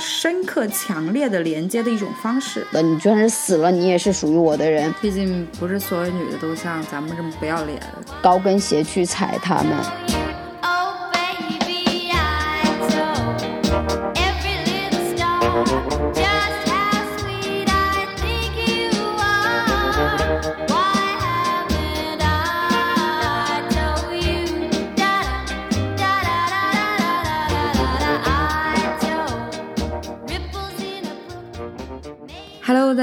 [0.00, 2.66] 深刻、强烈的连接的一种方式。
[2.70, 4.90] 那，你就算是死了，你也是属于我的人。
[5.02, 7.78] 毕竟不是所有女的都像咱们这么不要脸。
[8.22, 10.05] 高跟鞋去踩他们。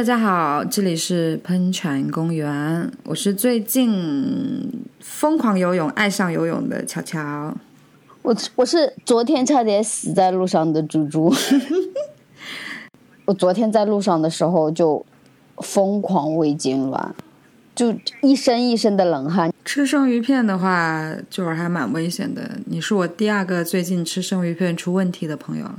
[0.04, 7.56] 大家好，这里是喷泉公园，我是最近疯狂游泳、爱上游泳的乔乔。
[8.22, 11.34] 我我是昨天差点死在路上的猪猪。
[13.24, 15.06] 我昨天在路上的时候就
[15.60, 17.12] 疯狂胃痉挛，
[17.74, 19.54] 就一身一身的冷汗。
[19.64, 22.42] 吃生鱼片的话，就是还蛮危险的。
[22.66, 25.76] 你是我第二个最近吃生鱼片出问题的朋友了。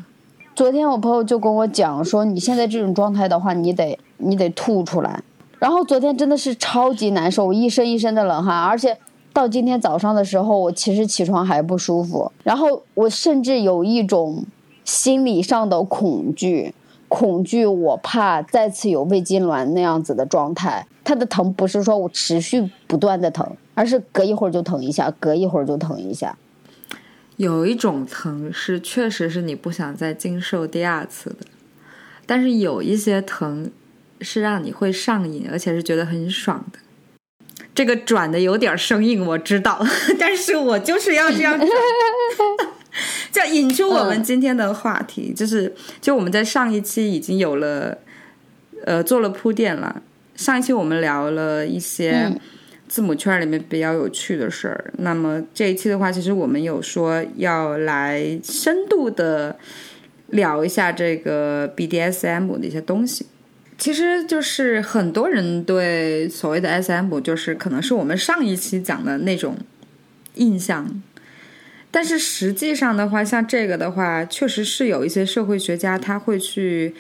[0.56, 5.22] 昨天我朋友就跟我讲说，你现在这种状态的话，你得你得吐出来。
[5.58, 8.96] 然后昨天真的是超级难受，我一身一身的冷汗，而且
[9.32, 12.30] 到今天早上的时候，我其实起床还不舒服。
[12.42, 14.44] 然后我甚至有一种
[14.84, 16.74] 心理上的恐惧，
[17.08, 20.86] 恐惧我怕再次有胃痉挛那样子的状态。
[21.02, 26.36] 它的疼不是说我持续不断的疼，而是隔一会儿就疼一下，隔一会儿就疼一下。
[27.36, 31.46] 有一种疼是确实是你不想再经受第二次的，
[32.26, 33.70] 但是有一些疼
[34.24, 36.78] 是让你会上瘾，而且是觉得很爽的。
[37.74, 39.84] 这个转的有点生硬，我知道，
[40.18, 41.68] 但是我就是要这样转。
[43.30, 47.98] 就引出我们今天的话题，就是就我们在上一期已经有了
[48.84, 50.02] 呃做了铺垫了，
[50.34, 52.32] 上一期我们聊了一些。
[52.86, 54.92] 字母圈里面比较有趣的事儿。
[54.98, 59.56] 那么这一期的话，其实我们有说要来深度的
[60.28, 63.26] 聊一下这个 BDSM 的一些东西。
[63.76, 69.56] 其实就是很多人对所谓的 SM，就是可能是我们上一期讲的那种
[70.34, 71.02] 印象。
[71.90, 76.94] 但是实际上的话，像这个的话，确实是有一些社会学家他会去。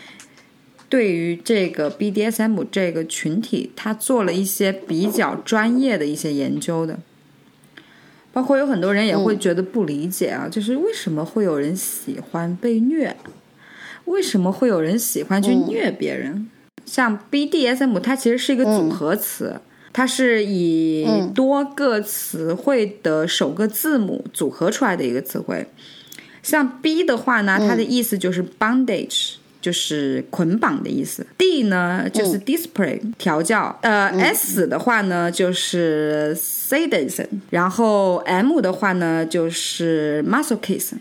[0.86, 7.00] 对于这个 BDSM 这个群体，他做了一些比较专业的一些研究的，
[8.32, 13.16] 包括有很多人也会觉得不理解啊，就是为什么会有人喜欢被虐？
[14.04, 16.48] 为什么会有人喜欢去虐别人？
[16.84, 19.60] 像 BDSM，它其实是一个组合词，
[19.92, 25.66] 它是以多个词汇的首个字母组合出来的一个词汇。
[26.42, 29.34] 像 B 的话呢，它的意思就是 bondage。
[29.64, 31.26] 就是捆绑的意思。
[31.38, 33.78] D 呢就是 display 调教。
[33.80, 40.96] 呃，S 的话呢就是 sadism，然后 M 的话呢就是 masochism。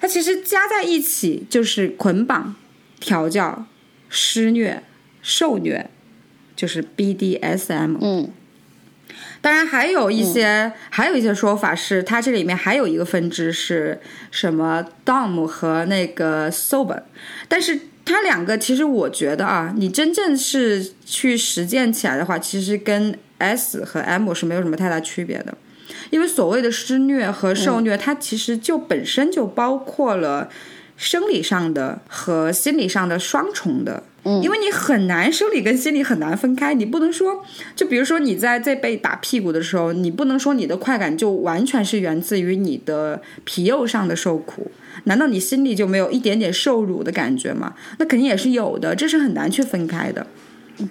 [0.00, 2.54] 它其实加在一起就是捆绑、
[2.98, 3.66] 调教、
[4.08, 4.82] 施虐、
[5.22, 5.88] 受虐，
[6.54, 7.98] 就是 BDSM。
[8.00, 8.30] 嗯。
[9.40, 14.00] 当然，还有一些还有一些说法是，它这里面还有一个分支是
[14.32, 17.02] 什么 Dom 和那个 Sober，
[17.46, 25.56] 但是它两个其实我觉得啊，你真正是去实践起来的话，其实跟 S 和 M 是没有什么太大区别的，
[26.10, 30.48] 因为所谓的施虐和受虐，它其实就本身就包括了
[30.96, 34.02] 生理上的和心理上的双重的。
[34.42, 37.44] 因为你很难生理跟心理很难分开，你不能说，
[37.76, 44.68] 就比如说你在在被打屁股的时候，你不能说你的快感就完全是源自于你的皮肉上的受苦，
[45.04, 47.74] 难道你心里就没有一点点受辱的感觉吗？
[48.00, 50.26] 那肯定也是有的，这是很难去分开的。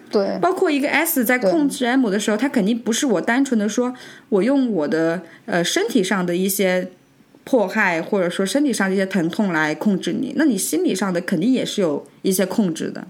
[0.10, 3.94] 对，包括一个 S 在控制 M 的时候，他肯定不是我单纯的说
[4.30, 6.90] 我用我的呃身体上的一些
[7.46, 13.08] 迫害或者说身体上的一些疼痛来控制你，那你心理上的肯定也是有一些控制的。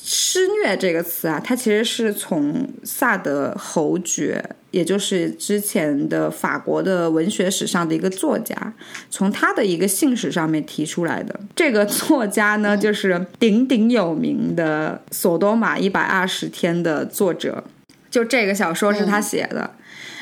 [0.00, 8.72] 施虐这个词啊，它其实是从萨德侯爵，也就是之前的法国的文学史上的一个作家，
[9.10, 11.40] 从他的一个姓氏上面提出来的。
[11.56, 17.64] 这个作家呢，就是鼎鼎有名的《索多玛一百二十天》的作者，
[18.08, 19.72] 就这个小说是他写的。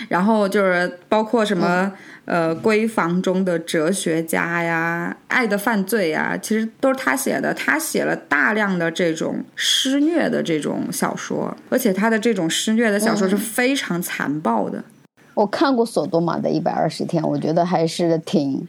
[0.09, 1.93] 然后就是包括什么。
[2.27, 7.55] 呃，闺房中的哲学家呀，爱的犯罪呀，其实都是他写的。
[7.55, 14.83] 他写了大量的这种施虐的这种小说，而且他的这种施虐的小说是非常残暴的。
[15.35, 18.67] 我看过索多玛的一百二十天，我觉得还是挺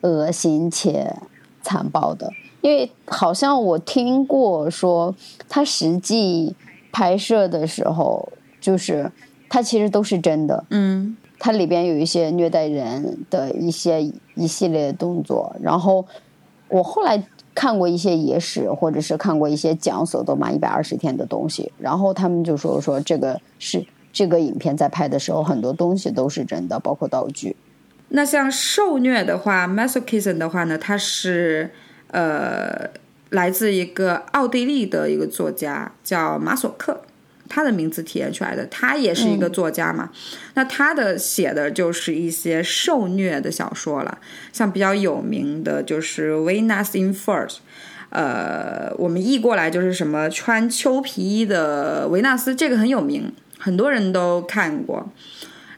[0.00, 1.14] 恶心且
[1.62, 2.32] 残暴的。
[2.60, 5.14] 因为好像我听过说，
[5.48, 6.56] 他实际
[6.90, 9.12] 拍摄的时候，就是
[9.48, 10.64] 他其实都是真的。
[10.70, 11.16] 嗯。
[11.40, 14.02] 它里边有一些虐待人的一些
[14.34, 15.54] 一系列动作。
[15.62, 16.04] 然后
[16.66, 17.22] 我后来
[17.54, 27.54] 看过一些野史，或者是看过一些讲索多玛一百二十天的东西，然后他们就说说这个是这个影片在拍的时候，很多东西都是真的，包括道具。
[28.08, 31.70] 那像受虐的话，masochism 的话呢，它是
[32.10, 32.90] 呃。
[33.30, 37.02] 来自一个奥地利的一个作家叫马索克，
[37.48, 40.10] 他的名字体现出来的，他也是一个作家嘛。
[40.54, 44.18] 那他的写的就是一些受虐的小说了，
[44.52, 47.48] 像比较有名的就是《Venus in Furs》，
[48.10, 55.10] 呃，我们译过来就是什么穿秋皮衣的维纳斯，这个很有名，很多人都看过。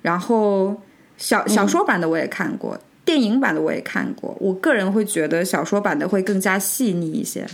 [0.03, 0.81] 然后
[1.17, 2.79] 小小说版的我也看过。
[3.03, 7.45] 电影版的我也看过，我个人会觉得小说版的会更加细腻一些。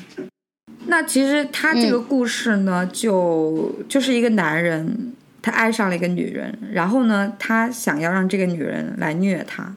[0.89, 5.13] 那其实他这个故事呢，就就是一个男人，
[5.43, 9.75] 他爱上了一个女人，然后呢，他想要让这个女人来虐他，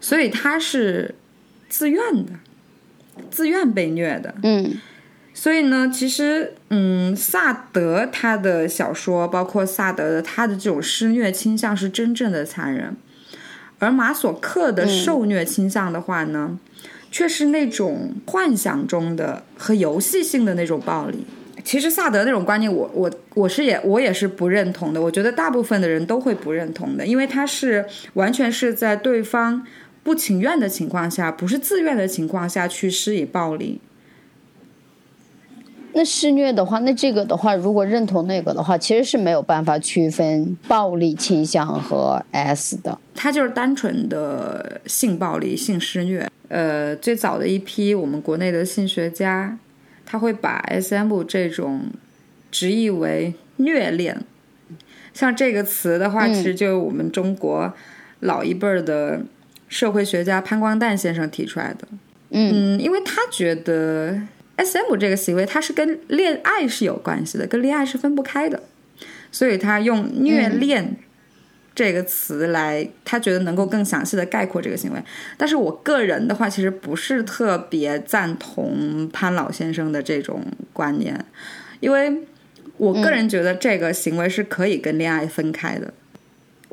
[0.00, 1.14] 所以他是
[1.68, 2.32] 自愿的，
[3.30, 4.34] 自愿被虐的。
[4.42, 4.72] 嗯，
[5.32, 12.96] 所以呢，其实，嗯，萨德他的小说，包括萨德的他的这种施虐倾向，是真正的残忍。
[13.80, 16.58] 而马索克的受虐倾向的话呢，
[17.14, 21.24] 却是那种幻想中的和游戏性的那种暴力。
[21.62, 25.00] 其实萨德那种观念，我我我是也我也是不认同的。
[25.00, 29.64] 我觉得大部分的人都会不认同的，因为他是完全是在对方
[30.02, 33.80] 不情愿的情况下，不是自愿的情况下去施以暴力。
[35.96, 42.98] 那施虐的话，那这个的话，如果认同那个的话，其实是没有办法区分暴力倾向和 S 的。
[43.14, 46.28] 它就是单纯的性暴力、性施虐。
[46.48, 49.56] 呃，最早的一批我们国内的性学家，
[50.04, 51.82] 他会把 SM 这种
[52.50, 54.20] 直译为虐恋。
[55.12, 57.72] 像这个词的话，其实就是我们中国
[58.18, 59.22] 老一辈儿的
[59.68, 61.86] 社会学家潘光旦先生提出来的。
[62.30, 64.20] 嗯，因为他觉得。
[64.56, 64.96] S.M.
[64.96, 68.62] 这个行为，它是跟恋爱是有关系的，跟恋爱是分不开的，
[69.32, 70.96] 所以他用虐恋
[71.74, 75.02] 这个词来，他觉得能够更详细的概括这个行为。
[75.36, 81.24] 但是我个人的话，其实不是特别赞同潘老先生的这种观念，
[81.80, 82.22] 因为
[82.76, 85.92] 我个人觉得这个行为是可以跟恋爱分开的。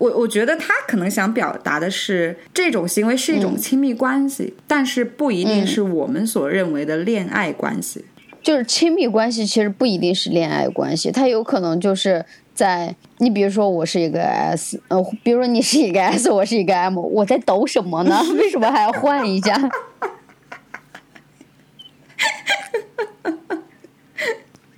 [0.02, 8.04] 我我觉得他可能想表达的是，这种行为是一种亲密关系，但是不一定是我们所认为的恋爱关系。
[8.42, 12.26] 就是亲密关系其实不一定是恋爱关系，它有可能就是
[12.56, 18.20] 在你比如说我是一个 S，呃，比如说你是一个 S，我是一个 M，我在抖什么呢？
[18.40, 19.56] 为什么还要换一下？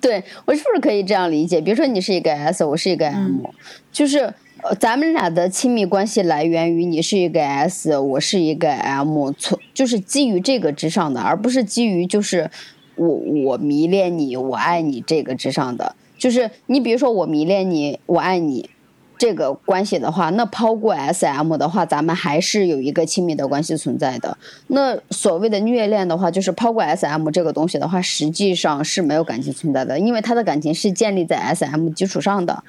[0.02, 1.62] 对我是不是可以这样理解？
[1.62, 3.46] 比如说你是一个 S，我是一个 M，
[3.90, 4.34] 就是。
[4.63, 12.50] 呃，咱们俩的亲密关系来源于你是一个 S，我是一个 M，从就是基于这个之上的，而不是基于就是
[12.95, 15.94] 我我迷恋你，我爱你这个之上的。
[16.18, 18.69] 就是你比如说我迷恋你，我爱你
[19.18, 24.38] 这个关系的话，那抛过 SM 的话，咱们还是有一个亲密的关系存在的。
[24.68, 32.63] 那所谓的虐恋的话，就是抛过 SM 这个东西的话，实际上是没有感情存在的，因为他的感情是建立在 SM 基础上的。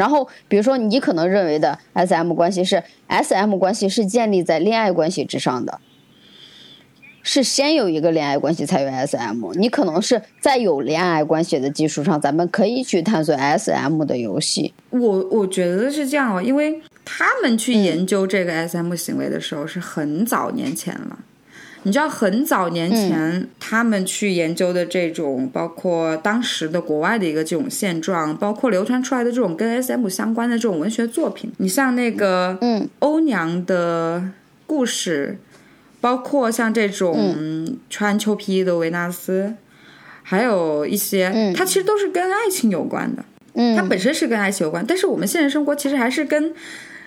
[0.00, 5.78] 然后，比如说，你可能认为的 S M 关系是 S M 关系是建立在恋爱关系之上的，
[7.22, 9.52] 是先有一个恋爱关系才有 S M。
[9.52, 14.72] 你可能是在有恋爱关系的基础上，咱们可以去探索 S M 的游戏。
[14.88, 21.18] 我我觉得是这样哦，因为他们去研究这个 S M 行为的时候是很早年前了。
[21.84, 32.86] 你知道很早年前他们去研究的这种，包括当时的国外的一个这种现状，包括流传出来的这种跟 SM 相关的这种文学作品，你像那个嗯。
[32.98, 34.22] 欧娘的
[34.66, 35.38] 故事，
[36.00, 39.54] 包括像这种穿秋皮衣的维纳斯，
[40.22, 46.52] 还有一些，它其实都是跟爱情有关的，嗯，它本身是跟爱情有关，但是我们现实生活其实还是跟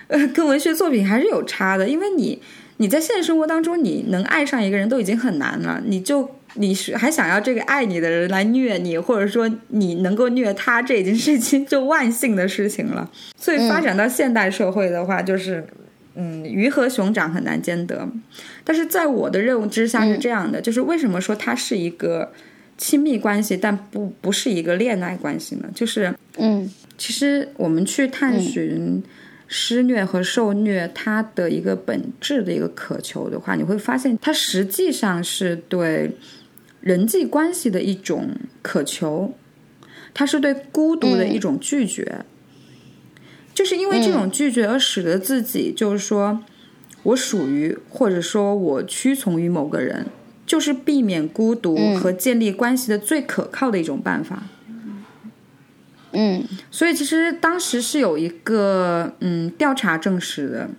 [0.08, 2.42] 呃跟文学作品还是有差的，因为你。
[2.78, 13.10] 你在现实生活当中，你能爱上一个人都已经很难了，你就你是还想要这个爱你的人来虐你，或者说你能够虐他，这已经是一件就万幸的事情了。
[13.38, 15.66] 所以发展到现代社会的话，就是
[16.16, 18.10] 嗯，鱼和熊掌很难兼得。
[18.64, 22.34] 但是在我的认知下是这样的，就是为什么说它是一个
[22.78, 25.70] 亲密关系，但不不是一个恋爱关系呢？
[25.76, 29.04] 就是嗯，其实我们去探寻。
[29.56, 36.10] 施虐和受虐，它的一个本质的一个渴求的话，你会发现，它实际上是对
[36.82, 38.32] 人际关系的一种
[38.64, 39.36] 渴求，
[40.12, 42.26] 它是对孤独的一种拒绝。
[43.54, 46.44] 就是因为这种拒绝而使得自己就是说
[47.04, 50.08] 我属于或者说我屈从于某个人，
[50.48, 54.42] 就是避免孤独和建立关系的最可靠的一种办法。
[56.14, 60.70] 嗯所以其实当时是有一个嗯调查证实的，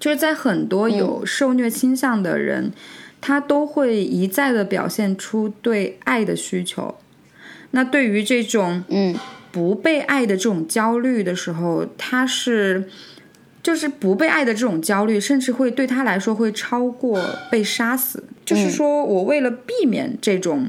[0.00, 2.72] 就是在很多有受虐倾向的人，
[3.20, 6.96] 他都会一再的表现出对爱的需求。
[7.72, 9.14] 那对于这种嗯
[9.50, 12.88] 不被爱的这种焦虑的时候，他是
[13.62, 17.20] 就是不被爱的这种焦虑，甚至会对他来说会超过
[17.50, 18.24] 被杀死。
[18.44, 20.68] 就是说我为了避免这种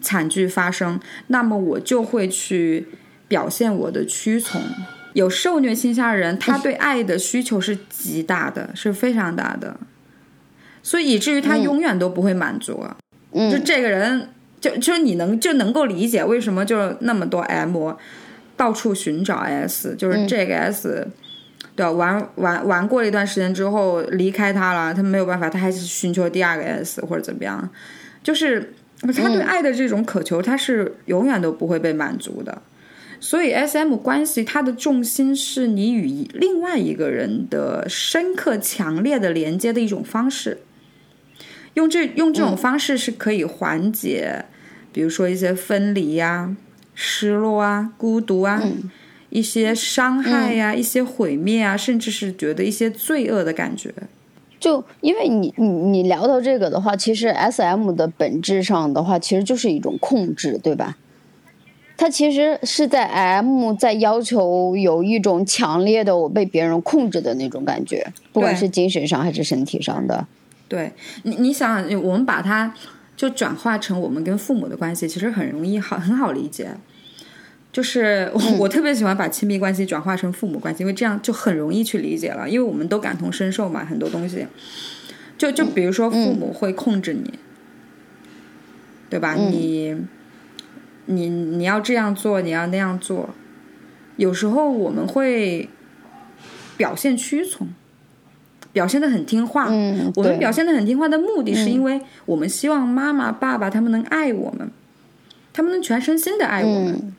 [0.00, 2.88] 惨剧发生，那么我就会去
[3.28, 4.60] 表现我的屈从。
[5.12, 9.74] 有受虐倾向的人，他对爱的需求是极大的，是非常大的，
[10.82, 12.84] 所以以至于他永远都不会满足。
[13.32, 14.28] 就嗯这个人，
[14.60, 17.94] 就就是你能就能够理解为什么就是那么多 M
[18.58, 21.08] 到处寻找 S，就是这个 S，、
[21.74, 21.92] 对吧？
[21.92, 27.66] 玩玩玩过了一段时间之后离开他了，他没有办法，他还是寻求第二个 S 或者怎么样，
[28.22, 32.60] 就是他对爱的这种渴求，他是永远都不会被满足的。
[33.18, 40.58] 所以 S M 关系它的重心是你与一另外一个人的深刻、强烈的连接的一种方式。
[41.74, 44.46] 用这用这种方式是可以缓解，
[44.92, 46.56] 比如说一些分离呀、
[46.94, 48.62] 失落啊、孤独啊、
[49.30, 53.92] 一些伤害呀、一些毁灭啊，甚至是觉得一些罪恶的感觉。
[54.58, 60.96] 就因为你你你聊到这个的话，其实 S M 的本质上的话，其实就是一种控制，对吧？
[61.96, 70.26] 它其实是在 M 在要求有一种强烈的我被别人控制的那种感觉，不管是精神上还是身体上的。
[70.68, 72.74] 对你，你想，我们把它
[73.16, 76.68] 就转化成我们跟父母的关系，其实很容易好很好理解。
[77.72, 84.46] 就是我,、我特别喜欢把亲密关系转化成父母关系，因为这样就很容易去理解了，因为我们都感同身受嘛，很多东西。
[85.38, 87.34] 就就比如说父母会控制你，
[89.10, 89.34] 对吧？
[89.34, 89.94] 你
[91.06, 93.30] 你你要这样做，你要那样做，
[94.16, 95.68] 有时候我们会
[96.76, 97.66] 表现屈从。
[98.72, 104.70] 表现的很听话，嗯，我们表现的很听话的目的，是因为我们希望妈妈、爸爸他们能爱我们，
[105.54, 106.92] 他们能全身心的爱我们。
[106.92, 107.14] 嗯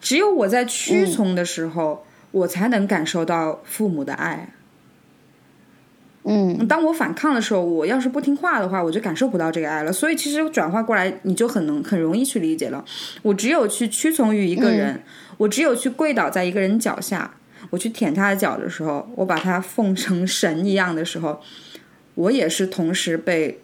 [0.00, 4.50] 只有我在屈从的时候，我才能感受到父母的爱。
[6.30, 9.90] 嗯当我反抗的时候，我要是不听话的话，我就感受不到这个爱了。
[9.90, 12.84] 所以其实转化过来，你就很能很容易去理解了。
[13.22, 15.02] 我只有去屈从于一个人，
[15.38, 17.34] 我只有去跪倒在一个人脚下，
[17.70, 21.40] 我去舔他的脚的时候，我把他奉成神一样的时候，
[22.14, 23.60] 我也是同时被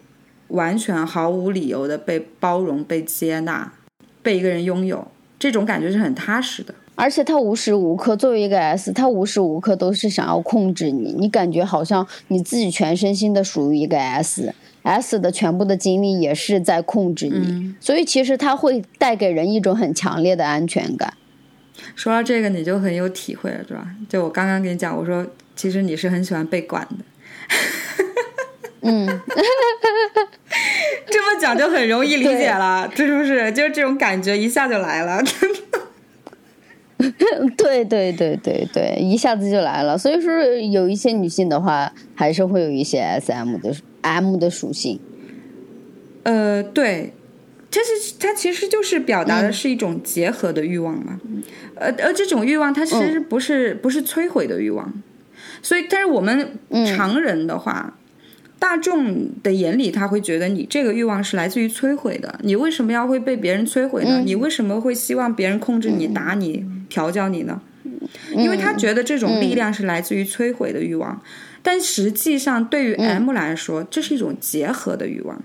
[0.48, 3.72] 完全毫无理由的被包容、被接纳、
[4.22, 5.06] 被一个人拥有，
[5.38, 6.74] 这种感觉是很踏实的。
[6.96, 21.14] 而且他无时无刻作为一个 S，他无时无刻都是想要控制你，你感觉好像你自己全身心的属于一个 S，S 的全部的精力也是在控制你，所以其实它会带给人一种很强烈的安全感。
[21.96, 23.84] 说到这个，你就很有体会了，是吧？
[24.08, 27.04] 就我刚刚跟你讲，我说其实你是很喜欢被管的。
[28.82, 29.06] 嗯，
[31.10, 33.50] 这么讲就很容易理解了， 这是不是？
[33.50, 35.20] 就是这种感觉一下就来了。
[37.56, 39.98] 对对对对对，一下子就来了。
[39.98, 40.32] 所以说，
[40.70, 45.00] 有一些女性的话，还是会有一些 SM 的 M 的属性。
[46.22, 47.12] 呃，对，
[47.70, 51.20] 这是它其实就是表达的是一种结合的欲望嘛。
[51.74, 55.02] 呃，而这种欲望它其实不是、不是摧毁的欲望，
[55.62, 57.98] 所以但是我们常人的话。
[58.64, 62.34] 大众的眼里，他会觉得你这个欲望是来自于摧毁的。
[62.42, 64.22] 你为什么要会被别人摧毁呢？
[64.24, 67.60] 你为什么会希望别人控制你、打你、调教你呢？
[68.34, 71.20] 因为他觉得这种力量是来自于摧毁的欲望，
[71.62, 75.38] 但实际上对于 M 来说，这是一种结合的欲望。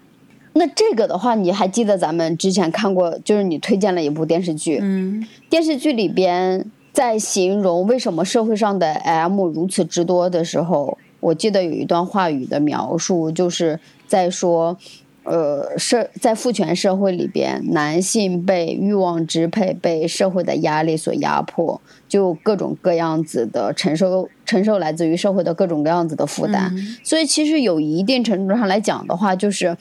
[0.54, 10.98] 那这个的话，你还记得咱们之前看过，就是你推荐了一部电视剧，嗯，电视剧里边在形容为什么社会上的 M 如此之多的时候。
[11.20, 14.78] 我记得有一段话语的描述，就是在说，
[15.24, 26.72] 呃，社在父权社会里边，男性被欲望支配，被社会的压力所压迫，就各种各样子的承受，承受来自于社会的各种各样子的负担。
[26.74, 29.78] 嗯、所以，其实有一定程度上来讲的话，就是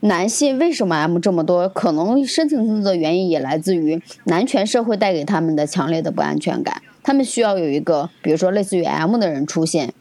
[0.00, 6.82] 男性为什么 M 这么多，可能深层次的原因也来自于男权社会带给他们的强烈的不安全感。
[7.02, 9.94] 他们需要有一个，比如说类似于 M 的人出现。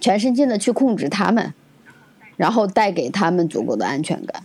[0.00, 1.52] 全身心的去控制他们，
[2.36, 4.42] 然后带给他们足够的安全感。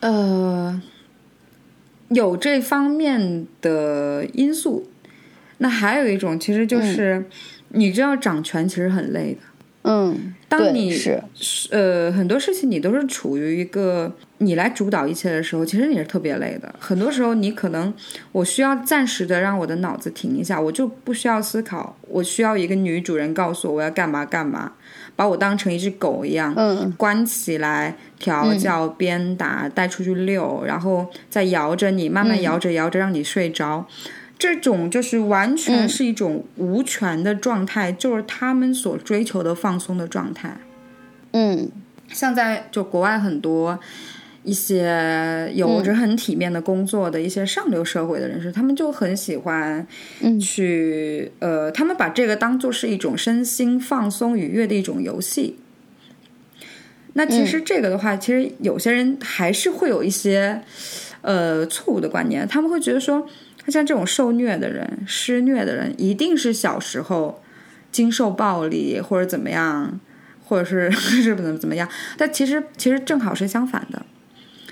[0.00, 0.82] 呃，
[2.08, 4.88] 有这方面的因素。
[5.58, 7.24] 那还有一种，其实就是、
[7.68, 9.40] 你知道掌权其实很累的。
[9.82, 11.22] 嗯，对当你是
[11.70, 16.74] 呃，很多事情你都是处于一个你来主导一切的时候，其实你是特别累的。
[16.78, 17.92] 很多时候，你可能
[18.32, 24.72] 我需要暂时的让我的脑子停一下，我就不需要思考，我需要一个女主人告诉我我要干嘛干嘛，
[25.16, 33.86] 把我当成一只狗一样，嗯关起来调教、鞭打、带出去遛，然后再摇着你，慢慢摇着摇着让你睡着。
[34.42, 40.56] 这种就是完全是一种无权的状态，就是他们所追求的放松的状态。
[41.30, 41.70] 嗯。
[42.08, 43.78] 像在就国外很多
[44.42, 49.86] 一些有着很体面的工作的一些上流社会的人士，他们就很喜欢
[50.40, 55.56] 去、呃，他们把这个当做是一种身心放松愉悦的一种游戏。
[57.14, 60.62] 那其实这个的话，其实有些人还是会有一些
[61.22, 63.26] 呃错误的观念，他们会觉得说，
[63.68, 67.42] 像这种受虐的人、施虐的人，一定是小时候
[67.90, 70.00] 经受暴力或者怎么样，
[70.44, 70.90] 或者是
[71.22, 71.88] 是怎么怎么样。
[72.16, 74.04] 但其实其实正好是相反的，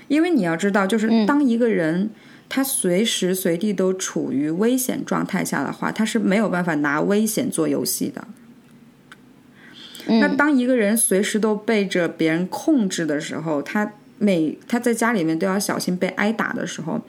[0.07, 2.09] 因为你要知道，就是当一个人。
[2.53, 8.27] 他随时随地都处于危险状态下的话，他是没有办法拿危险做游戏的。
[10.19, 16.99] 那当一个人随时都被着别人控制的时候，他每他在家里面都要小心被挨打的时候，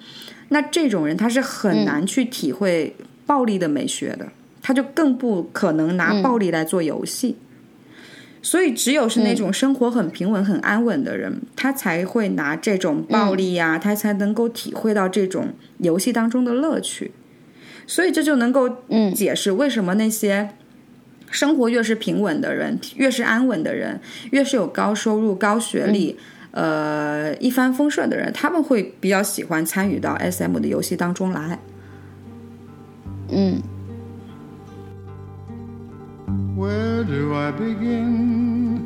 [0.53, 2.95] 那这种人他是很难去体会
[3.27, 4.29] 暴力的美学的，
[4.63, 7.37] 他就更不可能拿暴力来做游戏。
[8.45, 17.13] 所以，只有是那种生活很平稳、很安稳的人，他才会拿这种暴力呀、他才能够体会到这种游戏当中的乐趣。
[17.87, 18.69] 所以，这就能够
[19.15, 20.51] 解释为什么那些
[21.31, 24.01] 生活越是平稳的人，越是安稳的人，
[24.33, 26.19] 越是有高收入、高学历，
[26.53, 31.59] 呃，一帆风顺的人，他们会比较喜欢参与到 SM 的游戏当中来。
[33.31, 33.61] 嗯
[36.57, 38.79] Where do I begin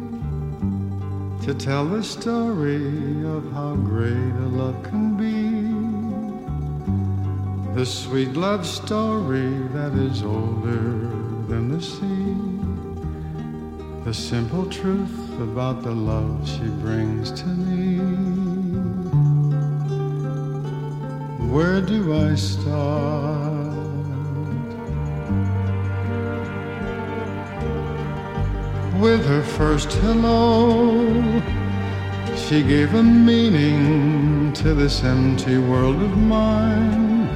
[1.44, 5.66] to tell the story of how great a love can be?
[7.74, 11.10] The sweet love story that is older
[11.48, 12.65] than the sea.
[14.06, 17.98] The simple truth about the love she brings to me.
[21.50, 23.66] Where do I start?
[29.00, 31.42] With her first hello,
[32.36, 37.26] she gave a meaning to this empty world of mine.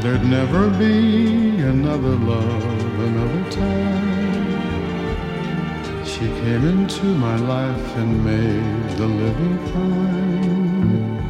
[0.00, 2.64] There'd never be another love,
[3.00, 4.15] another time.
[6.18, 11.20] She came into my life and made the living fine.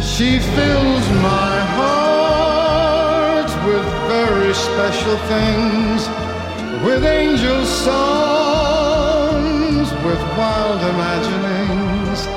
[0.00, 6.08] She fills my heart with very special things,
[6.84, 9.10] with angel songs,
[10.06, 12.28] with wild imaginings.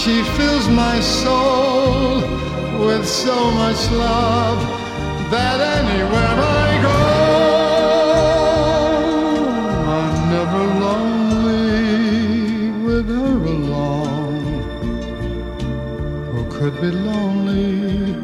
[0.00, 2.15] She fills my soul
[2.86, 4.60] with so much love
[5.32, 7.00] that anywhere I go,
[9.98, 14.36] I'm never lonely with her along
[16.30, 18.14] who could be lonely.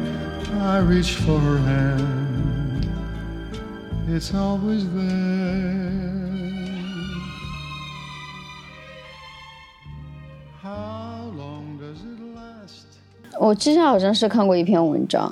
[0.61, 2.87] I reach for her hand,
[4.07, 5.32] it's always there.
[13.53, 15.31] 我之前好像是看过一篇文章，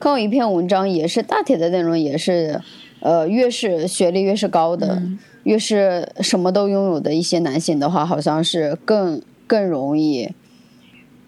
[0.00, 2.60] 看过一篇文章，也是大体的内容也是，
[2.98, 5.00] 呃，越是学历越是高的，
[5.44, 10.34] 越是什么都拥有的一些男性的话，好像是更更容易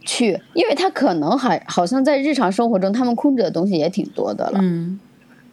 [0.01, 4.99] 去，因为他可能还好像在日常生活中，他们控制的东西也挺多的了，嗯，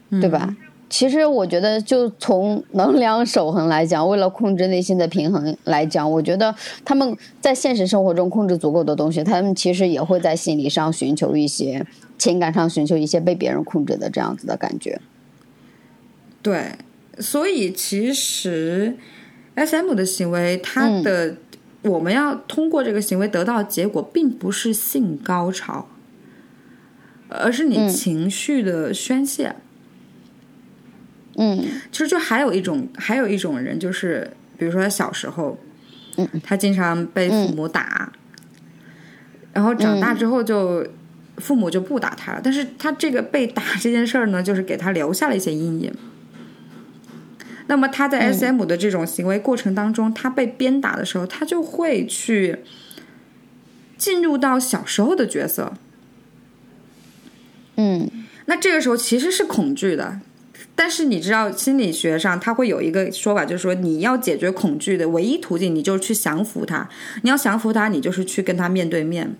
[0.09, 0.57] 对吧？
[0.89, 11.85] 其实我觉得，就从能量守恒来讲，为了控制内心的平衡来讲，我觉得他们在现实生活中控制足够的东西，他们其实也会在心理上寻求一些
[12.17, 14.99] 情感上寻求一些被别人控制的这样子的感觉。
[16.41, 16.71] 对，
[17.19, 18.97] 所以其实
[19.53, 21.35] S M 的行为，他的、
[21.83, 25.87] 我们要通过这个行为得到结果，并不是性高潮，
[27.27, 29.49] 而是你情绪的宣泄。
[29.49, 29.61] 嗯
[31.91, 35.57] 其实就还有一种，还有一种人，就是比如说他小时候，
[36.43, 38.11] 他经常被父母打，
[39.53, 40.85] 然后长大之后就、
[41.37, 45.93] 父母就不打他了，但是他这个被打 这件事儿呢，就是给他留下了一些阴影。
[47.67, 52.57] 那么他在 S M 的这种行为过程当中，他被鞭打的时候，他就会去
[53.97, 55.73] 进入到小时候的角色。
[57.75, 58.09] 嗯。
[58.47, 60.19] 那这个时候其实是恐惧的，
[60.81, 66.87] 但是你知道心理学上它会有一个说法，就是说你要解决恐惧的唯一途径，你就是去降服它。
[67.21, 69.35] 你要降服它，你就是去跟它面对面。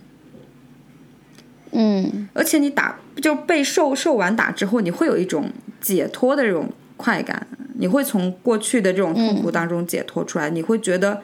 [1.72, 5.50] 嗯而且你打就被受受完打之后，你会有一种
[5.80, 11.22] 解脱的这种快感，你会从过去的这种痛苦当中解脱出来，你会觉得，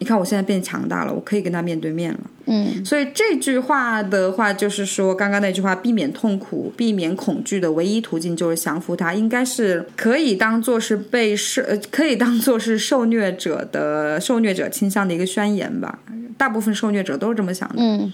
[0.00, 2.20] 你看我现在变强大了，我可以跟他面对面了。
[2.46, 15.98] 嗯所以这句话的话，就是说刚刚那句话，避免痛苦、避免恐惧的唯一途径就是降服他，应该是可以当做是被受，呃，可以当做是受虐者的受虐者倾向的一个宣言吧。
[16.38, 18.12] 大部分受虐者都是这么想的，嗯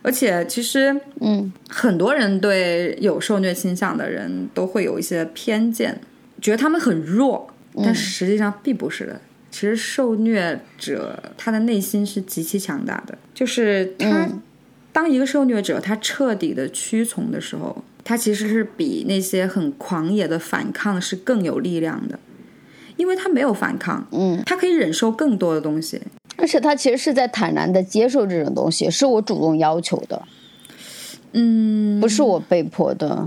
[0.00, 6.00] 而且其实嗯很多人对有受虐倾向的人都会有一些偏见，
[6.40, 7.46] 觉得他们很弱，
[7.84, 9.20] 但实际上并不是的。
[9.56, 14.42] 其实受虐者他的内心是极其强大的，就是他、嗯
[14.92, 22.18] 当一个受虐者他彻底的屈从的时候，他其实是比那些很狂野的反抗是更有力量的，
[22.96, 26.00] 因为他没有反抗，嗯，他可以忍受更多的东西。
[26.36, 30.22] 而且他其实是在坦然的接受这种东西，是我主动要求的，
[31.32, 33.26] 嗯，不是我被迫的。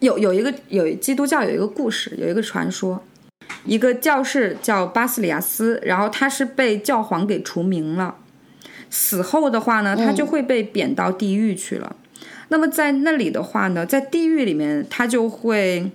[0.00, 3.02] 有有一个有基督教有一个故事，有一个传说，
[3.64, 8.16] 一个教士叫巴斯里亚斯，然后他是被教皇给除名了，
[8.88, 11.96] 死后的话呢，他就会被贬到地狱去了。
[12.48, 15.90] 那么在那里的话呢，在地狱里面，他就会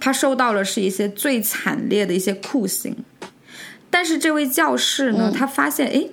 [0.00, 2.96] 他受到了是一些最惨烈的一些酷刑。
[3.90, 6.08] 但是这位教士呢，他发现，哎，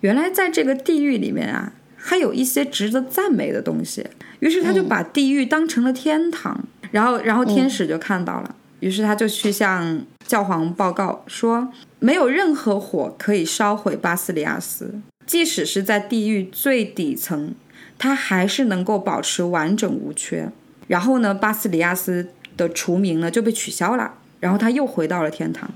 [0.00, 4.04] 原来在这个地狱里面啊，还有一些值得赞美的东西。
[4.40, 17.54] 于是他就把地狱当成了天堂，然后，然后天使就看到了，于是他就去向教皇报告说，没有任何火可以烧毁巴斯里亚斯，即使是在地狱最底层，
[17.96, 20.50] 他还是能够保持完整无缺。
[20.88, 25.70] 然后呢，巴斯里亚斯的除名呢就被取消了，然后他又回到了天堂。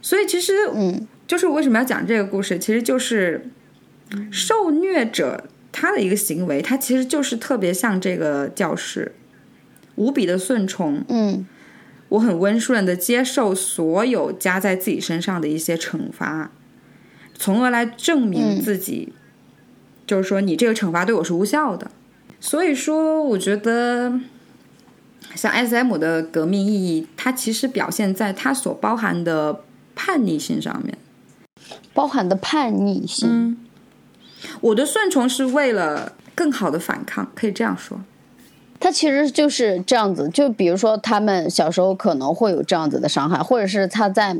[0.00, 3.50] 所以其实，嗯，就是为什么要讲这个故事，其实就是
[4.30, 9.12] 受虐者他的一个行为，他其实就是特别像这个教士，
[9.96, 11.46] 无比的顺从，嗯
[12.10, 16.50] 我很温顺的接受所有加在自己身上的一些惩罚，
[17.34, 19.12] 从而来证明自己，
[20.06, 21.90] 就是说你这个惩罚对我是无效的。
[22.40, 24.20] 所以说，我觉得
[25.34, 30.96] 像 S.M 的革命意义，它其实表现在它所包含的叛逆性上面。
[31.92, 33.28] 包含的叛逆性。
[33.28, 33.58] 嗯，
[34.60, 38.00] 我的顺从是为了更好的反抗，可以这样说。
[38.80, 44.36] 他其实就是这样子，就比如说他们小时候可能会有这样子的伤害，或者是他在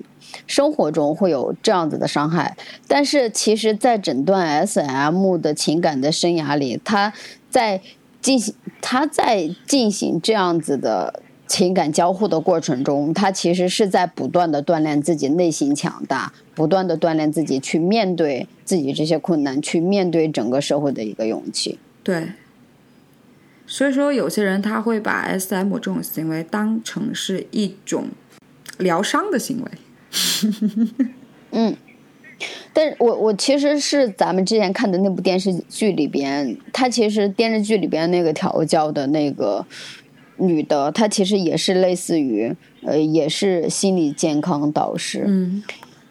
[0.46, 7.12] 生活中会有这样子的伤害，但是其实，在整段 S.M 的情感的生涯里，他
[7.50, 7.80] 在
[8.20, 21.78] 进行他在进行这样子的情感交互的过程中，他其实是在不断的锻炼自己内心强大，不断的锻炼自己去面对自己这些困难，去面对整个社会的一个勇气。
[22.02, 22.26] 对，
[23.70, 28.08] 所以说有些人他会把 S.M 这种行为当成是一种
[28.78, 29.70] 疗伤的行为。
[31.52, 31.76] 嗯，
[32.72, 39.64] 但是我我其实是咱们之前看的那部电视剧里边，他其实电视剧里边那个调教的那个
[40.38, 45.62] 女的，她其实也是类似于呃，也是心理健康导师，嗯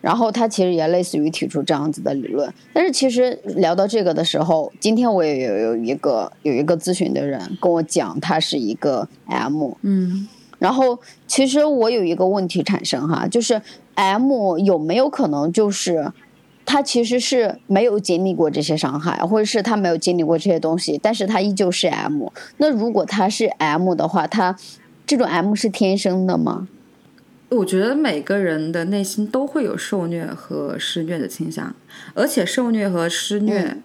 [0.07, 2.49] 然后他其实也类似于提出这样子的理论。
[2.71, 10.25] 但是其实聊到这个的时候，今天我也有有一个有一个咨询的人跟我讲，他是一个 M，嗯
[10.59, 13.61] 然后，其实我有一个问题产生哈，就是
[13.95, 16.13] M 有没有可能就是
[16.65, 22.27] 他其实是没有经历过这些伤害，或者是他没有经历过这些东西，但是他依旧是 M。
[22.57, 24.55] 那如果他是 M 的话，他
[25.05, 26.69] 这种 M 是天生的吗？
[27.49, 31.75] 我觉得每个人的内心都会有受虐和施虐的倾向，
[32.13, 33.83] 而且受虐和施虐，嗯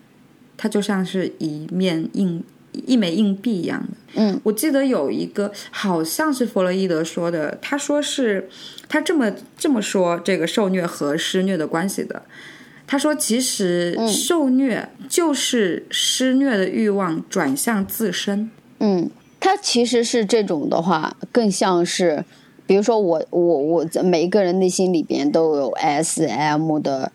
[0.57, 3.88] 它就像是一面硬一枚硬币一样的。
[4.14, 8.48] 嗯我记得有一个好像是弗洛伊德说的，他说是
[8.88, 12.22] 他这么这么说这个受虐和施虐的关系的。
[12.85, 18.51] 他说，其实受虐就是施虐的欲望转向自身。
[18.81, 19.09] 嗯，
[19.40, 22.22] 他其实是这种的话，更像是，
[22.66, 27.12] 比如说我我我在每一个人内心里边都有 S M 的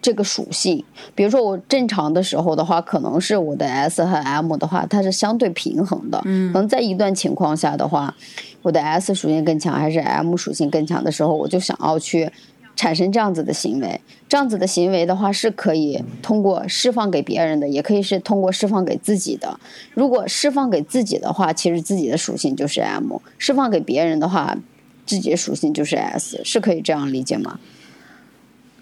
[0.00, 0.84] 这个属性。
[1.14, 6.20] 比如说我正常的时候的话，可能是我的 S 和 M 的话，它是相对平衡的。
[6.24, 8.14] 嗯，可能在一段情况下的话，
[8.62, 12.30] 我的 S 属性更强，还是 M 属性更强的时候，我就想要去
[12.76, 14.00] 产生这样子的行为。
[14.28, 19.60] 这样子的行为的话，是可以通过释放给别人的，也可以是通过释放给自己的。
[19.94, 24.56] 如果释放给自己的话，其实自己的属性就是 M；释放给别人的话，
[25.04, 27.60] 自己的属性就是 S，是可以这样理解吗？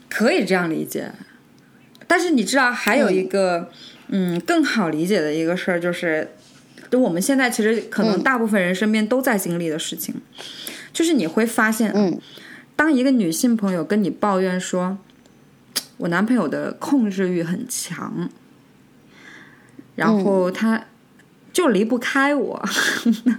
[0.08, 1.12] 可以这样理解，
[2.06, 3.70] 但是你知道还有一个
[4.08, 6.32] 嗯更好理解的一个事儿，就是
[6.90, 10.14] 就我们现在其实可能大部分人身边都在经历的事情，
[10.92, 12.18] 就是你会发现，嗯，
[12.80, 14.96] 当一个女性朋友跟你抱怨说，
[15.98, 18.30] 我男朋友的控制欲很强，
[19.96, 20.86] 然后他
[21.52, 22.66] 就离不开我，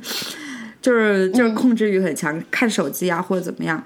[0.79, 3.83] 就是就是控制欲很强，看手机啊或者怎么样。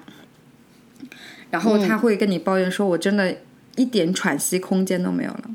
[1.50, 3.34] 然后他会跟你抱怨说：“我真的
[3.76, 5.50] 一点喘息空间都没有了。”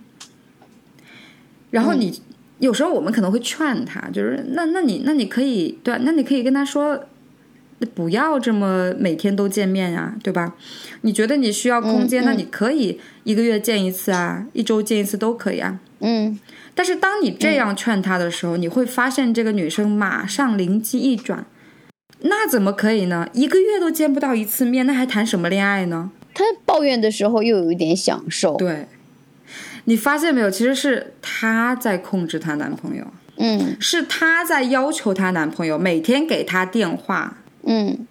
[1.69, 2.19] 然后你
[2.57, 7.05] 有时候我们可能会劝他，就是那那你那你可以对，那你可以跟他说，
[7.85, 10.55] 不要这么每天都见面呀，对吧？
[11.01, 15.79] 你觉得你需要空间，那你可以一个月见一次啊，一周见一次都可以啊。
[15.99, 16.39] 嗯
[16.73, 21.45] 但是当你这样劝他的时候，你会发现这个女生马上灵机一转，
[22.21, 23.27] 那怎么可以呢？
[23.33, 26.11] 一个月都见不到一次面，那还谈什么恋爱呢？
[26.33, 28.55] 她抱怨的时候又有一点享受。
[28.55, 28.87] 对，
[29.83, 30.49] 你发现没有？
[30.49, 33.05] 其实是她在控制她男朋友，
[33.37, 38.08] 嗯是她在要求她男朋友每天给她电话，嗯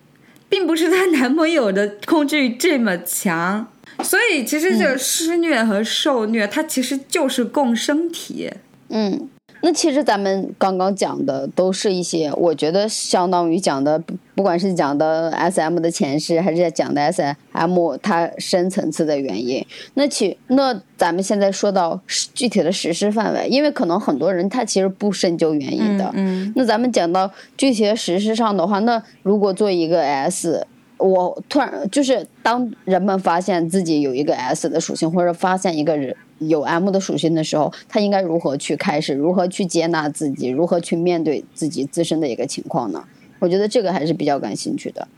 [0.49, 3.67] 并不是她男朋友的控制欲这么强。
[4.03, 8.51] 所以其实这个施虐和受虐，它其实就是共生体。
[8.89, 9.29] 嗯。
[9.62, 19.62] 那其实咱们刚刚讲的都是一些，我觉得相当于讲的，不不管是讲的 S M 的前世，还是讲的 S M 它深层次的原因。
[19.94, 26.11] 那其那咱们现在说到实具体的实施范围，因为可能很多人他其实不深究原因的。
[26.14, 43.05] 嗯那咱们讲到具体的实施上的话，那如果做一个 S，我突然就是当人们发现自己有一个 S 的属性，或者发现一个人有 M 的属性的时候，他应该如何去开始，如何去接纳自己，如何去面对自己自身的一个情况呢？
[43.38, 45.09] 我觉得这个还是比较感兴趣的。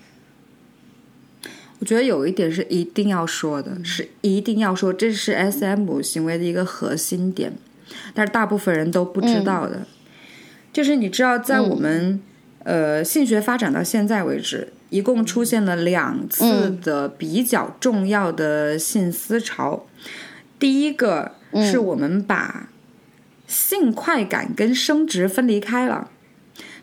[1.80, 7.52] 我觉得有一点是一定要说的，是一定要说，这是 S M 行为的一个核心点，
[8.14, 9.86] 但是大部分人都不知道的，
[10.72, 12.22] 就是你知道，在我们、
[12.62, 19.84] 呃性学发展到现在为止，一共出现了两次的比较重要的性思潮。
[20.62, 22.68] 第一个是我们把
[23.48, 26.08] 性快感跟生殖分离开了。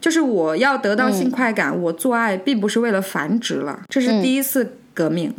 [0.01, 5.33] 就是我要得到性快感，我做爱并不是为了繁殖了，这是第一次革命。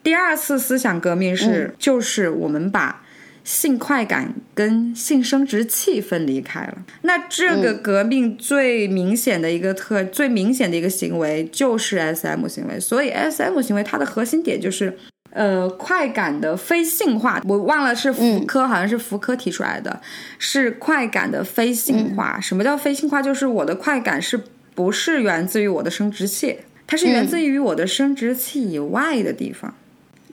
[0.00, 3.02] 第二次思想革命是，就是我们把
[3.42, 6.78] 性快感跟性生殖器分离开了。
[7.00, 12.78] 那这个革命最明显的一个特、最明显的一个行为就是 SM 行为。
[12.78, 14.96] 所以 SM 行为它的核心点就是。
[15.34, 20.00] 呃，快感的非性化，我忘了是福柯，好像是福柯提出来的，
[20.38, 22.38] 是快感的非性化。
[22.38, 23.22] 什么叫非性化？
[23.22, 24.38] 就是我的快感是
[24.74, 26.58] 不是源自于我的生殖器？
[26.86, 29.74] 它是源自于我的生殖器以外的地方。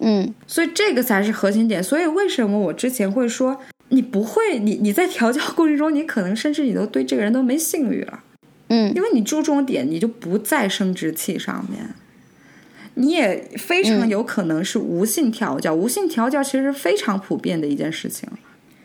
[0.02, 1.82] 嗯所以这个才是核心点。
[1.82, 3.58] 所以为什么我之前会说，
[3.90, 8.20] 你不会，你你在调教过程中，你可能甚至你都对这个人都没性欲了，
[8.68, 11.89] 嗯因为你注重点你就不在生殖器上面。
[13.00, 18.28] 你也非常有可能是无性调教，无性调教其实是非常普遍的一件事情。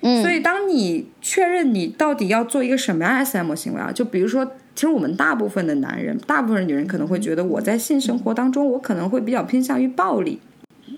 [0.03, 10.39] 嗯，所以，当你确认你到底要做一个什么样 SM 行为啊，就比如说，其实我们大部分的男人，大部分女人可能会觉得，我在性生活当中，我可能会比较偏向于暴力，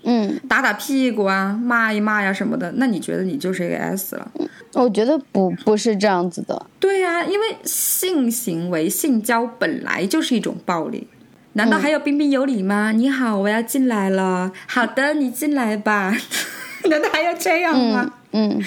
[0.03, 2.71] 嗯，打打屁股啊，骂一骂呀什么的。
[2.75, 4.31] 那你觉得你就是一个 S 了？
[4.73, 6.65] 我觉得不不是这样子的。
[6.79, 11.07] 对呀、因为性行为、性交本来就是一种暴力。
[11.57, 12.91] 难道还有彬彬有礼吗？
[12.91, 14.51] 你好，我要进来了。
[14.67, 16.15] 好的，你进来吧。
[16.87, 18.13] 难道还要这样吗？
[18.31, 18.61] 嗯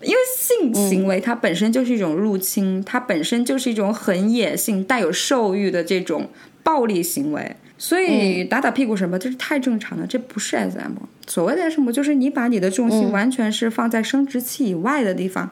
[0.00, 6.28] 因为性行为它本身就是一种入侵，它本身就是一种很野性、带有兽欲的这种
[6.62, 10.92] 暴力行为，所以打打屁股什么，这是太正常了，这不是 SM。
[11.26, 15.50] 所谓的 SM 就是你把你的重心完全是放在生殖器以外的地方，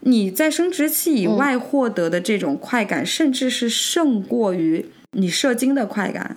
[0.00, 6.36] 你在生殖器以外获得的这种快感，甚至是胜过于你射精的快感，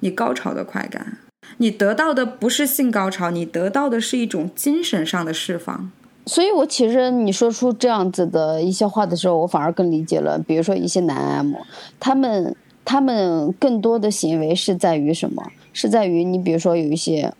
[0.00, 1.18] 你高潮的快感。
[1.58, 5.90] 你得到的不是性高潮，你得到的是一种精神上的释放。
[6.26, 10.38] 所以，我其实你说出这样子的一些话的时候，我反而更理解了。
[10.38, 11.54] 比如说一些男 M，
[12.00, 15.42] 他们他们更多的行为是在于什么？
[15.72, 17.32] 是在于你比如说有一些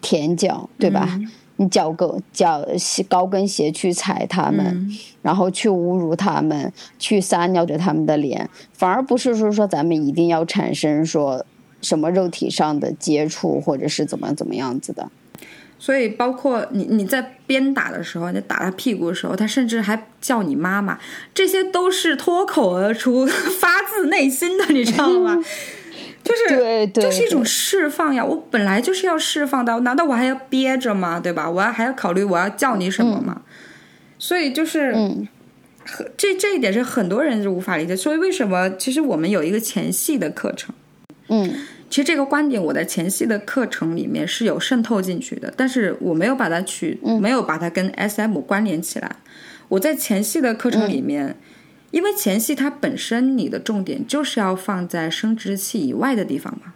[0.00, 1.20] 舔脚，对吧？
[1.56, 4.88] 你脚跟脚鞋高跟鞋去踩他们，
[5.22, 11.44] 然后去侮辱他们，去撒尿着他们的脸，反而不是说说咱们一定要产生说
[11.80, 15.10] 什么肉体上的接触，或者是怎么怎么样子的。
[15.78, 20.98] 所以，包括你你在鞭打的时候，你打他屁股的时候，他甚至还叫你妈妈，
[21.34, 23.26] 这些都是脱口而出、
[23.60, 25.36] 发自内心的，你知道吗？
[26.24, 28.24] 就是对对就是一种释放呀！
[28.24, 31.18] 我本来就是要释放的，难道我还要憋着吗？
[31.18, 31.48] 对吧？
[31.48, 33.42] 我要还要考虑我要叫你什么吗？
[34.18, 35.26] 所以就是，嗯
[35.84, 37.96] 很这这一点是很多人是无法理解。
[37.96, 40.74] 所以为什么其实我们有一个前戏的课程？
[41.28, 41.52] 嗯
[41.88, 49.10] 其实这个观点我在前戏的课程里面是有渗透进去的，但是我没有把它取，没有把它跟 SM 关联起来。
[49.68, 51.36] 我在前戏的课程里面，
[51.90, 56.74] 因为前戏它本身你的重点就是要放在生殖器以外的地方嘛，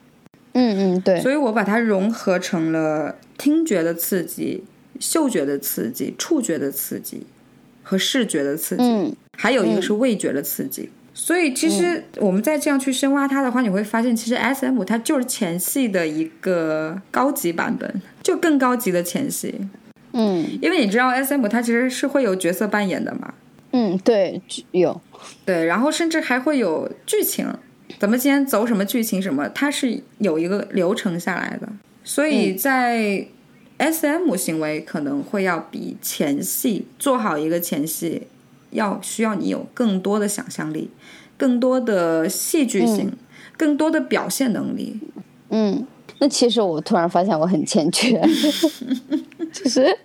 [0.52, 4.64] 嗯嗯，对，所以我把它融合成了听觉的刺激、
[4.98, 7.26] 嗅觉的刺激、触觉的刺激
[7.82, 8.82] 和视觉的刺激。
[8.82, 10.90] 嗯还有一个是味觉的刺激。
[11.14, 19.54] 所以其实我们再这样去深挖它的话，你会发现，其实 S M 它就是前戏的一个高级版本，就更高级的前戏。
[20.12, 23.32] 嗯因为你知道 S M 它其实是会有角色扮演的嘛，
[23.72, 24.40] 嗯，对，
[24.72, 25.00] 有，
[25.44, 27.46] 对，然后甚至还会有剧情，
[27.98, 31.68] 咱们今天走什么剧情什么，它是有一个流程下来的。
[32.02, 33.26] 所以在
[33.78, 38.26] S M 行为可能会要比前戏做好一个前戏，
[38.70, 40.90] 要需要你有更多的想象力，
[41.36, 43.12] 更多的戏剧性，
[43.56, 44.98] 更多的表现能力。
[45.50, 45.86] 嗯，
[46.18, 48.20] 那其实我突然发现我很欠缺，
[49.52, 49.96] 就是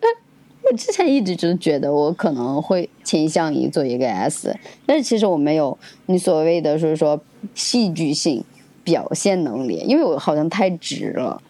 [0.70, 7.22] 我之前一直就觉得我可能会倾向于做一个 S，但是其实我没有你所谓的就是说
[7.54, 8.44] 戏剧性
[8.84, 11.42] 表现能力，因为我好像太直了。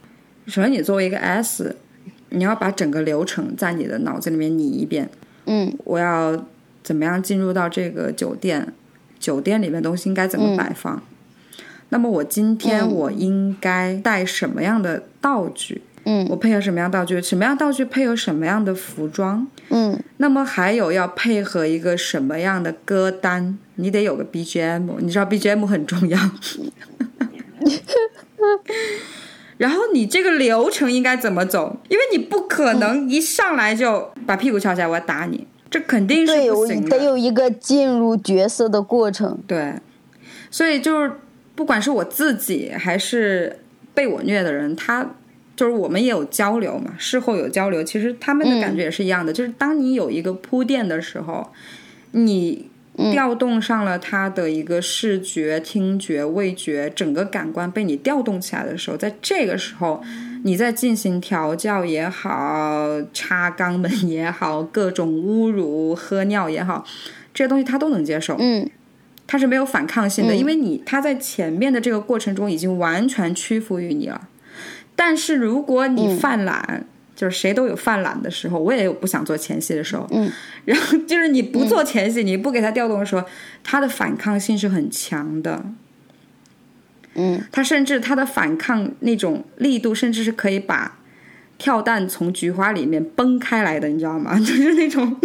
[0.47, 1.75] 首先，你作为一个 S，
[2.29, 5.09] 你要把整个流程在你的脑子里面拟一遍。
[5.45, 6.45] 嗯我要
[6.83, 8.73] 怎么样进入到这个酒店？
[9.17, 11.01] 酒店里面东西应该怎么摆放？
[11.89, 15.81] 那么我今天嗯我应该带什么样的道具？
[15.81, 15.94] 嗯
[16.29, 17.21] 我配合什么样道具？
[17.21, 19.47] 什么样道具配合什么样的服装？
[19.69, 23.57] 嗯那么还有要配合一个什么样的歌单？
[23.75, 26.17] 你得有个 BGM，你知道 BGM 很重要。
[29.57, 31.77] 然后你这个流程应该怎么走？
[31.89, 36.89] 因为你不可能一上来就把屁股翘起来，我要打你，这肯定是不行的。
[36.97, 39.39] 得有一个进入角色的过程。
[39.47, 39.73] 对，
[40.51, 41.11] 所以就是
[41.55, 43.59] 不管是我自己还是
[43.93, 45.09] 被我虐的人，他
[45.55, 51.51] 就是我们也有交流嘛，事后有交流，其实他们的感觉也是一样的，就是当你有一个铺垫的时候，
[52.11, 52.69] 你。
[53.11, 60.01] 调动上了他的一个视觉、听觉、味觉，整个感官被你调动起来的时候，在这个时候，
[60.45, 66.85] 你在进行调教也好、插肛门也好、各种侮辱、喝尿也好，
[67.33, 68.37] 这些东西他都能接受。
[68.39, 68.65] 嗯
[69.27, 74.29] 他是没有反抗性的，嗯因为你他在前面的这个过程中已经完全屈服于你了。
[74.95, 80.07] 但是如果你犯懒，就是谁都有犯懒的时候，我也有不想做前戏的时候。
[80.11, 80.31] 嗯，
[80.65, 83.23] 然后就是你不做前戏，你不给他调动的时候，
[83.63, 85.65] 他的反抗性是很强的。
[87.17, 90.99] 嗯他甚至他的反抗那种力度，甚至是可以把
[91.57, 94.37] 跳蛋从菊花里面崩开来的，你知道吗？
[94.39, 95.17] 就是那种，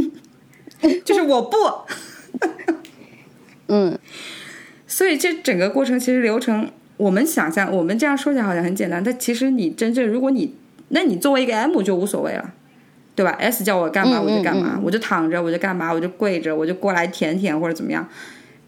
[1.04, 1.56] 就是我不。
[3.66, 3.98] 嗯
[4.87, 10.54] 所以这整个过程其实流程，我们想象，我们这样说起来好像很简单，但其实你真正，如果你，
[10.88, 12.52] 那你作为一个 M 就无所谓了，
[13.14, 18.06] 对吧？S 叫我干嘛嗯我就干嘛，嗯嗯我就躺着我就干嘛，我就跪着我就过来舔舔或者怎么样。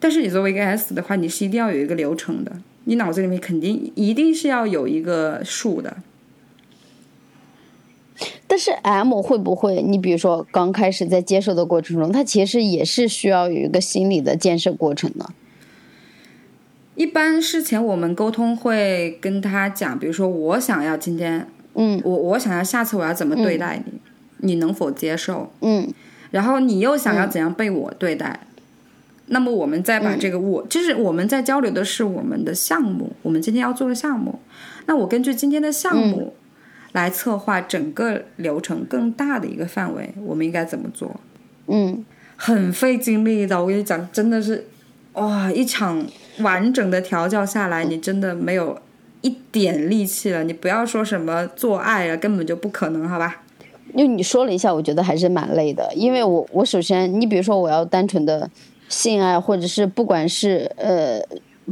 [0.01, 2.51] 但是你作为一个 S 的话，你是一定要有一个流程的，
[2.85, 5.99] 你脑子里面肯定一定是要有一个数的。
[8.47, 9.83] 但是 M 会不会？
[9.83, 15.29] 你比如说刚开始在接受的过程中，它其实也是需要有一个心理的建设过程的。
[16.95, 22.01] 一般事前我们沟通会跟他讲，比如说我想要今天，嗯。
[22.05, 23.93] 我我想要下次我要怎么对待你，
[24.39, 25.53] 你能否接受？
[25.61, 25.89] 嗯。
[26.31, 28.41] 然后你又想要怎样被我对待，
[29.27, 34.39] 那么我们再把这个我，就是我们在交流的是我们的项目，我们今天要做的项目。
[34.87, 36.35] 那我根据今天的项目
[36.93, 41.21] 来策划整个流程更大的一个范围，我们应该怎么做？
[41.67, 42.05] 嗯。
[42.37, 44.67] 很费精力的，我跟你讲，真的是
[45.13, 46.05] 哇，一场
[46.39, 48.79] 完整的调教下来，你真的没有
[49.21, 50.43] 一点力气了。
[50.45, 53.43] 你不要说什么做爱了，根本就不可能，好吧？
[53.95, 55.93] 因为你说了一下，我觉得还是蛮累的。
[55.95, 58.49] 因为我我首先，你比如说我要单纯的
[58.89, 61.21] 性爱，或者是不管是呃，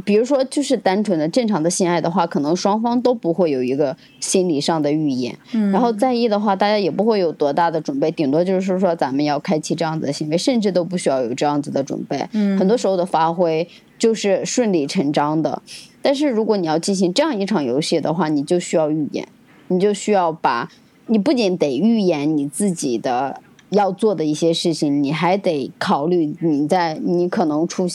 [0.05, 5.35] 比如说就是单纯的正常的性爱的话，可能双方都不会有一个心理上的预演。
[5.53, 12.23] 嗯，然后在意的话，大家也不会有多大的准备，顶多就是说咱们要开启这样子的行为，甚至都不需要有这样子的准备。
[12.33, 13.67] 嗯，很多时候的发挥
[14.01, 15.61] 就是顺理成章的。
[16.01, 19.27] 但是如果你要进行这样一场游戏的话，你就需要预演，
[19.67, 20.67] 你就需要把，
[21.05, 23.39] 你不仅得预演你自己的
[23.69, 27.85] 要做的一些事情，你还得考虑你在你可能出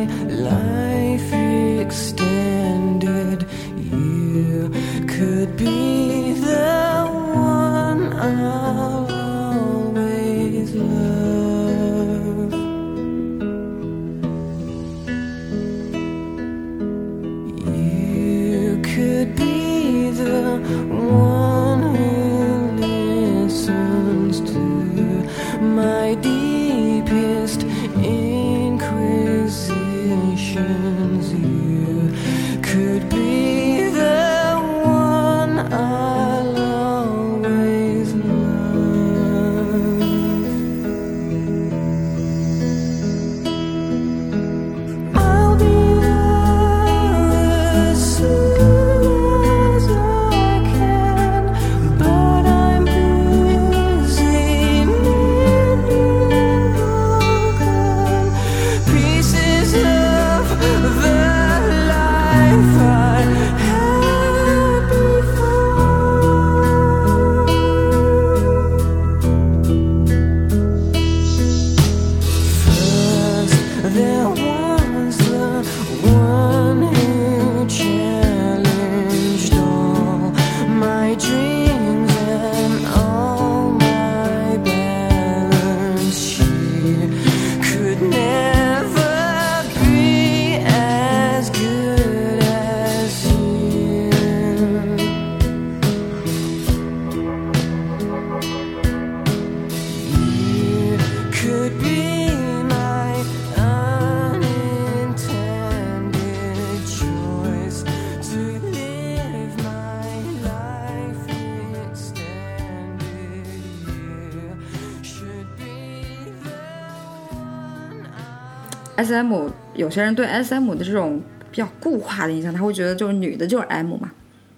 [119.00, 124.12] S M 有些人对 S M 的这种比较固化的印象，他会觉得就是女的就是 M 嘛，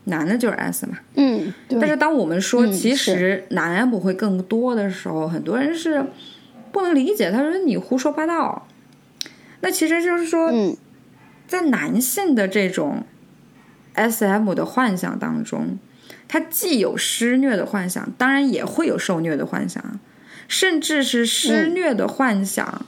[0.05, 0.97] 男的就是 S 嘛。
[1.15, 1.79] 嗯，对。
[1.79, 6.03] 但是当我们说嗯其实男 M 会更多的时候，很多人是
[6.71, 8.67] 不能理解，他说你胡说八道。
[9.61, 10.75] 那其实就是说，嗯
[11.47, 13.03] 在男性的这种
[13.93, 15.77] S M 的幻想当中，
[16.27, 19.99] 他既有施虐的幻想，当然也会有受虐的幻想，
[20.47, 22.85] 甚至是施虐的幻想。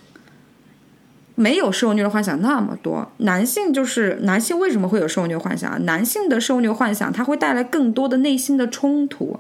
[1.36, 5.78] 没有受虐的幻想那么多，男性就是男性为什么会有受虐幻想啊？
[5.80, 9.40] 男性的受虐幻想，它会带来更多的内心的冲突，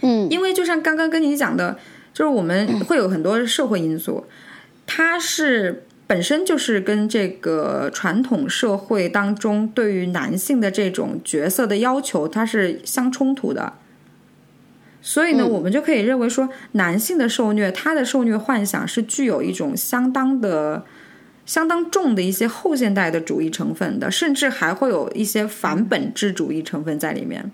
[0.00, 1.76] 嗯因为就像刚刚跟你讲的，
[2.14, 4.26] 就是我们会有很多社会因素，
[4.86, 13.72] 它是本身就是跟这个传统社会当中对于男性的这种角色的要求，它是相冲突的。
[15.00, 20.84] 所以呢，我们就可以认为说，男性的受虐，他的受虐幻想是具有一种相当的、
[21.46, 27.50] 相当重的一些后现代的主义成分的，甚至还会有一些反本质主义成分在里面。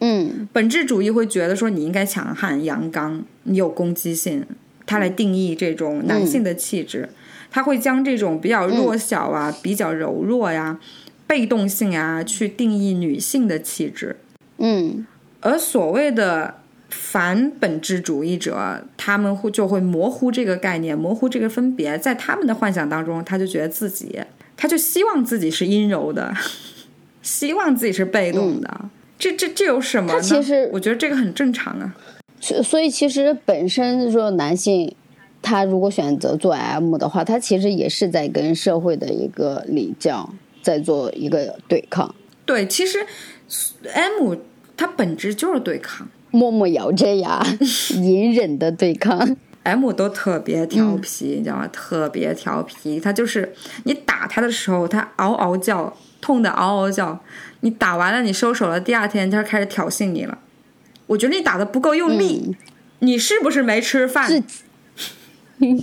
[0.00, 4.44] 嗯本质主义会觉得说你应该强悍、阳刚，你有攻击性，
[4.84, 7.08] 他来定义这种男性的气质。
[7.50, 10.78] 他会将这种比较弱小啊、比较柔弱呀、
[11.26, 14.16] 被动性啊，去定义女性的气质。
[14.58, 15.06] 嗯
[15.40, 16.61] 而所谓的
[16.92, 24.20] 反本质主义者，他们会就会模糊这个概念，模糊这个分别，在他们的幻想当中，他就觉得自己，
[24.56, 26.32] 他就希望自己是阴柔的，
[27.22, 28.90] 希望自己是被动的。
[29.18, 30.20] 这这这有什么呢？
[30.20, 31.96] 他其实我觉得这个很正常啊。
[32.40, 34.94] 所所以其实本身说男性，
[35.40, 40.28] 他如果选择做 M 的话，他其实也是在跟社会的一个礼教
[40.60, 42.14] 在做一个对抗。
[42.44, 42.98] 对，其实
[43.94, 44.36] M
[44.76, 47.40] 它本质就是对抗默默咬着牙，
[47.94, 49.36] 隐忍的对抗。
[49.62, 51.68] ，M 都特别调皮，你知道吗？
[51.68, 53.54] 特别调皮，他就是
[53.84, 57.20] 你打他的时候，他嗷嗷叫，痛的嗷嗷叫。
[57.60, 60.36] 你打完了，你收手了，第二天他就开始挑衅你了。
[61.06, 62.56] 我觉得你打的不够用力，
[62.98, 64.28] 你是不是没吃饭？
[64.28, 64.42] 是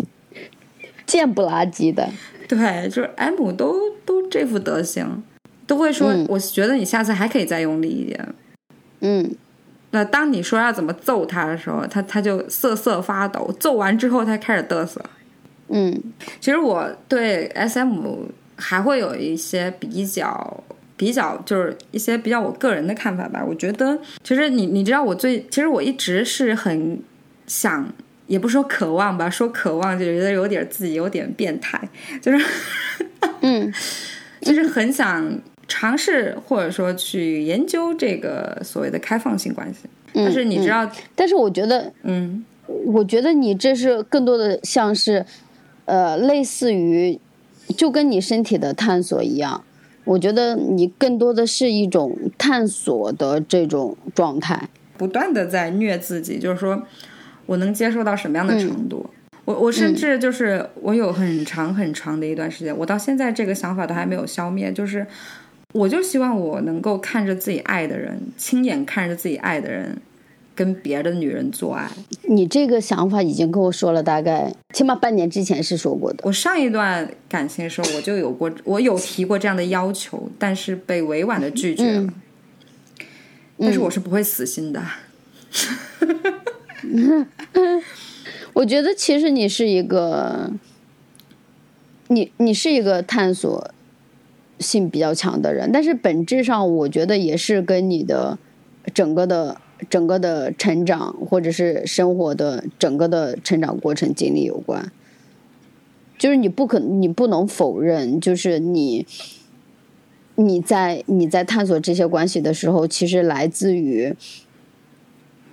[1.05, 2.09] 贱不拉几的。
[2.47, 5.23] 对，就是 M 都都这副德行，
[5.65, 8.33] 都会说，嗯我觉得你下次还可以再用力一点。
[9.01, 9.31] 嗯，
[9.91, 13.53] 那当你说要怎么揍他的时候，他他就瑟瑟发抖。
[13.59, 15.03] 揍完之后，他开始嘚瑟。
[15.71, 16.01] 嗯
[16.39, 17.99] 其实我对 SM
[18.55, 20.63] 还会有一些比较
[20.97, 23.43] 比较，就是一些比较我个人的看法吧。
[23.45, 26.99] 我觉得，其实你你知道，我最其实我一直是很
[27.47, 27.87] 想，
[28.27, 31.79] 也不说渴望吧，说渴望就觉得有点自己有点变态，
[32.21, 32.45] 就是
[33.41, 33.71] 嗯
[34.41, 35.31] 就是很想
[35.69, 39.81] 尝试或者说去研究这个所谓的开放性关系。
[40.13, 42.43] 嗯，但是你知嗯，道，但是我觉得嗯
[42.85, 45.25] 我觉得你这是更多的像是，
[45.85, 47.17] 呃，类似于，
[47.77, 49.63] 就跟你身体的探索一样。
[50.05, 54.69] 我觉得你更多的是一种探索的这种状态。
[54.97, 56.83] 不断的在虐自己，就是说
[57.45, 59.09] 我能接受到什么样的程度。
[59.45, 65.05] 我我甚至就是我有很长很长的一段时间，我到现在这个想法都还没有消灭，就是
[65.73, 69.95] 我就希望我能够看着自己爱的人，亲眼看着自己爱的人
[70.55, 71.87] 跟别的女人做爱。
[72.23, 76.19] 你这个想法已经跟我说了，大概起码半年之前是说过的。
[76.23, 82.13] 我上一段感情的时候，我就有过，我有提过这样的要求，但是被委婉的拒绝了。
[83.59, 84.81] 但是我是不会死心的。
[88.53, 90.51] 我觉得其实你是一个，
[92.07, 93.71] 你你是一个探索
[94.59, 98.37] 性比较强的人，但是本质上我觉得也是跟你的
[98.93, 104.91] 整个的整个的成长或者是生活的整个的成长过程经历有关。
[106.17, 109.07] 就是你不可，你不能否认，就是你
[110.35, 114.13] 你在你在探索这些关系的时候，其实来自于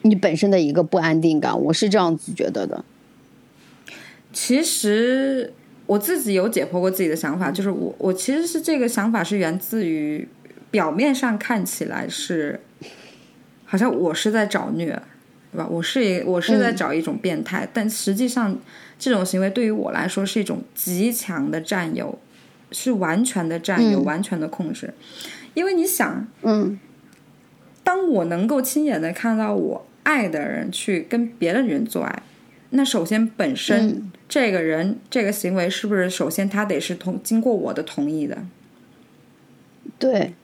[0.03, 1.63] 你本身的一个不安定感。
[1.67, 2.85] 我是这样子觉得的。
[4.33, 5.53] 其实
[5.87, 10.29] 我自己有解剖过自己的想法，就是我我其实是这个想法是源自于
[10.71, 12.61] 表面上看起来是，
[13.65, 15.01] 好像我是在找虐，
[15.53, 15.67] 对吧？
[15.71, 18.59] 我是一我是在找一种变态，但实际上
[18.99, 22.19] 这种行为对于我来说是一种极强的占有，
[22.73, 24.93] 是完全的占有，完全的控制。
[25.55, 26.79] 因为你想，嗯。
[27.85, 32.23] 当我能够亲眼的看到我爱的人去跟别的人做爱，
[32.71, 38.39] 那首先本身、嗯这个人这个行为是不是首先他得是同经过我的同意的？
[39.99, 40.35] 对，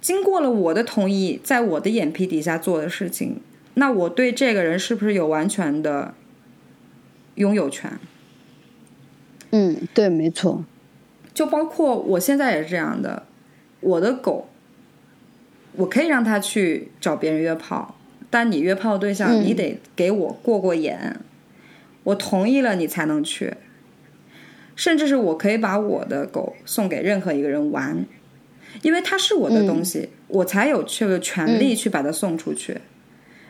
[0.00, 3.40] 经过了我的同意，在我的眼皮底下做的事情，
[3.74, 6.14] 那我对这个人是不是有完全的
[7.36, 7.98] 拥有权？
[9.50, 10.64] 嗯，对，没错，
[11.34, 13.26] 就包括我现在也是这样的，
[13.80, 14.48] 我的狗，
[15.72, 17.96] 我可以让他去找别人约炮，
[18.28, 21.18] 但你约炮对象，嗯你得给我过过眼，
[22.04, 23.54] 我同意了你才能去。
[24.76, 28.06] 甚至是我可以把我的狗送给任何一个人玩，
[28.80, 32.78] 因为它是我的东西，我才有这个权利去把它送出去。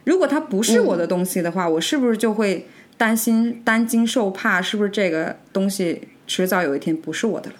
[0.03, 4.61] 如果它不是我的东西的话，我是不是就会担心担惊受怕？
[4.61, 7.57] 是不是这个东西迟早有一天不是我的了？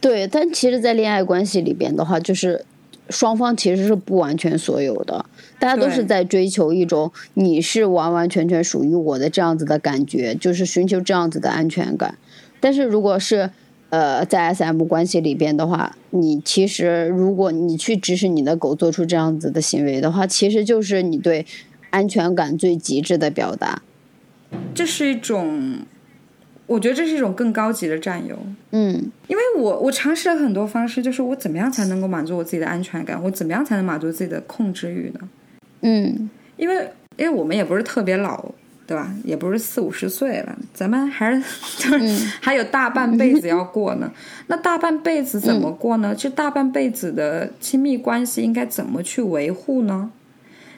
[0.00, 0.28] 对。
[0.28, 2.64] 但其实，在恋爱关系里边的话，就是
[3.10, 5.24] 双方其实是不完全所有的，
[5.58, 12.16] 大家都是在追求一种你是完完全全属于我的这样子的感觉，就是寻求这样子的安全感。
[12.60, 13.50] 但是如果是
[13.90, 21.46] 呃在 SM 关系里边的话，你其实如果你去指使你的狗做出这样子的行为的话，其实就是你对
[21.90, 23.82] 安全感最极致的表达。
[24.74, 25.80] 这是一种，
[26.68, 28.38] 我觉得这是一种更高级的占有。
[28.70, 35.28] 嗯因为我我尝试了很多方式，就是我怎么样才能够满足我自己的安全感，我怎么样才能满足自己的控制欲呢？
[35.80, 38.44] 嗯因为因为我们也不是特别老，
[38.86, 39.12] 对吧？
[39.24, 41.42] 也不是四五十岁了，咱们还是
[41.78, 44.12] 就是还有大半辈子要过呢。
[44.48, 46.14] 那大半辈子怎么过呢？
[46.14, 50.10] 这大半辈子的亲密关系应该怎么去维护呢？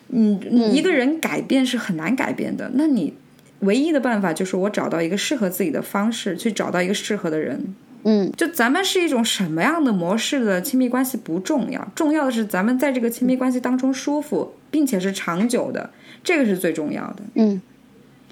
[0.09, 3.15] 嗯，你一个人改变是很难改变的，那你
[3.61, 7.75] 唯一的办法就是我找到一个适合自己的方式，去找到一个适合的人。
[8.03, 15.91] 嗯就咱们是一种什么样的模式的亲密关系不重要，重要的是咱们在这个亲密关系当中舒服，并且是长久的，
[16.25, 17.17] 这个是最重要的。
[17.35, 17.61] 嗯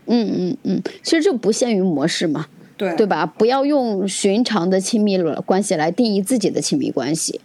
[0.07, 2.47] 嗯嗯嗯，其实就不限于模式嘛。
[2.79, 3.26] 对对吧？
[3.26, 7.41] 不要用寻常的亲密关系来定义自己的亲密关系，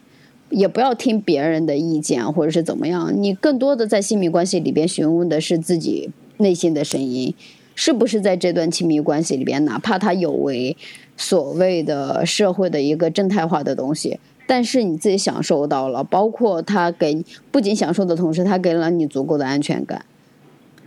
[0.52, 3.12] 也不要听别人的意见或者是怎么样。
[3.14, 7.34] 你更多的在亲密关系里边询问的是自己内心的声音，
[7.76, 10.76] 是不是在这段亲密关系里边，哪怕他有违
[11.18, 20.06] 所谓的社会的一个正态化的东西，但是你自己享受到了，包括他给不仅享受的同时，他给了你足够的安全感，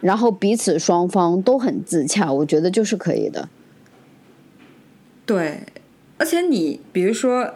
[0.01, 3.49] 然后彼此双方都很自洽，我觉得就是可以的。
[5.25, 5.61] 对，
[6.19, 7.55] 而且你比如说，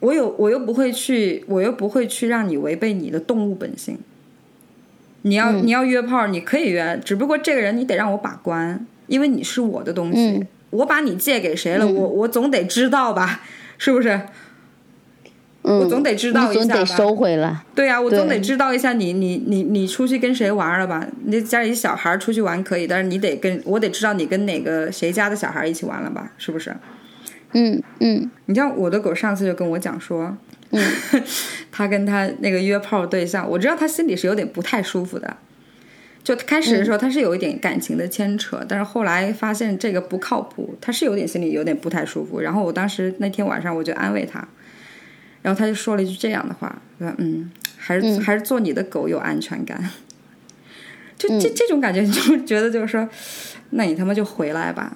[0.00, 3.98] 我有我又不会去，我又不会去让你违背你的动物本性。
[5.22, 13.40] 你要、嗯你要约炮，你可以约，只不过这个人你得让我把关，因为你是我的东西，嗯我把你借给谁了，我我总得知道吧，
[13.78, 14.20] 是不是？
[15.62, 17.62] 嗯，我总得知道一下吧得收回来。
[17.74, 21.06] 对呀、我总得知道一下你你你你出去跟谁玩了吧？
[21.24, 26.30] 你家里小孩出去玩可以，但是你得跟我得知道你跟哪个谁家的小孩一起玩了吧？
[26.38, 26.74] 是不是？
[27.52, 30.36] 嗯嗯你像我的狗上次就跟我讲说，
[30.70, 30.82] 嗯，
[31.72, 35.36] 他跟他那个约炮对象，我知道他心里是有点不太舒服的。
[36.24, 42.40] 就开始的时候，他是有一点感情的牵扯，但是后来发现这个不靠谱，他是有点心里有点不太舒服。
[42.40, 44.46] 然后我当时那天晚上我就安慰他，
[45.40, 49.90] 然后他就说了一句这样的话，说嗯，还是、还是做你的狗有安全感。
[51.16, 53.08] 就这这种感觉，就觉得就是说，
[53.70, 54.94] 那你他妈就回来吧，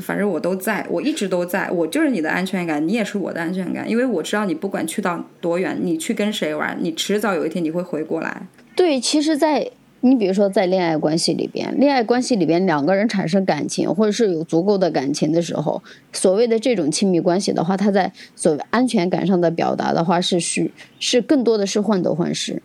[0.00, 8.46] 反正我都在，我一直都在，我就是你的安全感，你也是我的安全感，因为我知道你不管去到多远，你去跟谁玩，你迟早有一天你会回过来。
[8.74, 9.70] 对，其实在，
[10.00, 15.82] 你比如说在恋爱关系里边，恋爱关系里边两个人产生感情，或者是有足够的感情的时候，
[16.12, 22.62] 所谓的这种亲密关系的话，它在所谓安全感上的表达的话，是是是更多的是患得患失。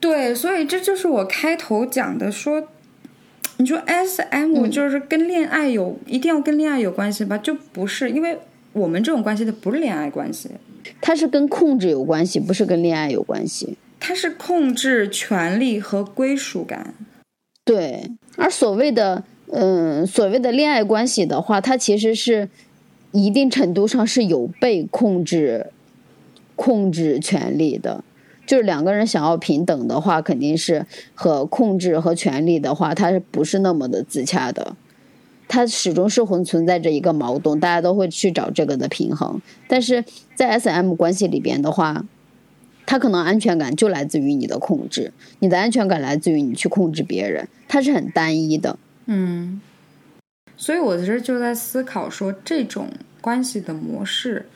[0.00, 2.68] 对，所以这就是我开头讲的，说，
[3.58, 7.38] 你说 S M 就是跟恋爱有、一定要跟恋爱有关系吧？
[7.38, 8.38] 就不是，因为
[8.72, 10.50] 我们这种关系的不是恋爱关系，
[11.00, 13.76] 它是跟控制有关系，不是跟恋爱有关系。
[13.98, 16.94] 它是控制、权力和归属感。
[17.64, 22.48] 对，而所谓的嗯，所谓的恋爱关系的话，它其实是
[23.12, 25.68] 一定程度上是有被控制、
[26.54, 28.04] 控制权利的。
[28.46, 34.76] 就是两个人想要平等的话，肯定是和控制和权利的话，它是不是那么的自洽的？
[35.48, 39.40] 它始终是会存在着一个矛盾，大家都会去找这个的平衡。
[39.68, 42.04] 但是在 S M 关系里边的话，
[42.84, 48.76] 它可能安全感就来自于你的控制，你的安全感来自于你去控制别人，它是很单一的。
[49.06, 49.60] 嗯，
[50.56, 52.88] 所以我其实就在思考说，这种
[53.20, 54.46] 关系的模式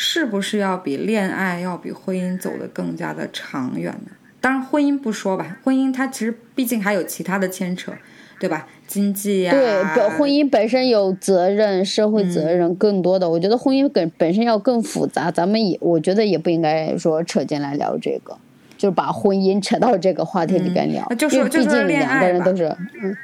[0.00, 4.12] 是不是要比恋爱、要比婚姻走得更加的长远呢？
[4.40, 7.90] 当然，婚姻不说吧，婚姻它其实毕竟还有其他的牵扯，
[8.38, 8.68] 对吧？
[8.86, 15.32] 经济呀、对，本婚姻本身有责任，社会责任更多的，我觉得婚姻本本身要更复杂。
[15.32, 18.38] 咱们也我觉得也不应该说扯进来聊这个，
[18.76, 22.64] 就是把婚姻扯到这个话题里边聊，嗯就说因为毕竟两个人都是，
[23.02, 23.16] 嗯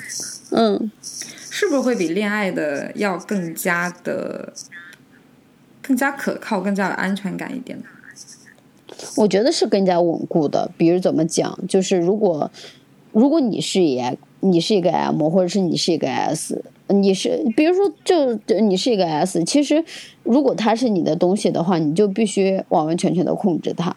[0.51, 4.53] 嗯，是不是会比恋爱的要更加的、
[5.87, 7.85] 更加可靠、更加有安全感一点的？
[9.16, 10.70] 我觉得是更加稳固的。
[10.78, 12.51] 比如怎么讲，就是如果
[13.12, 14.03] 如果你是一
[14.41, 19.85] 你是一个 M，或者是你是一个 S，你是比如说就就你是一个 S，其实
[20.22, 23.95] 如果它是你的东西的话，你就必须完完全全的控制它。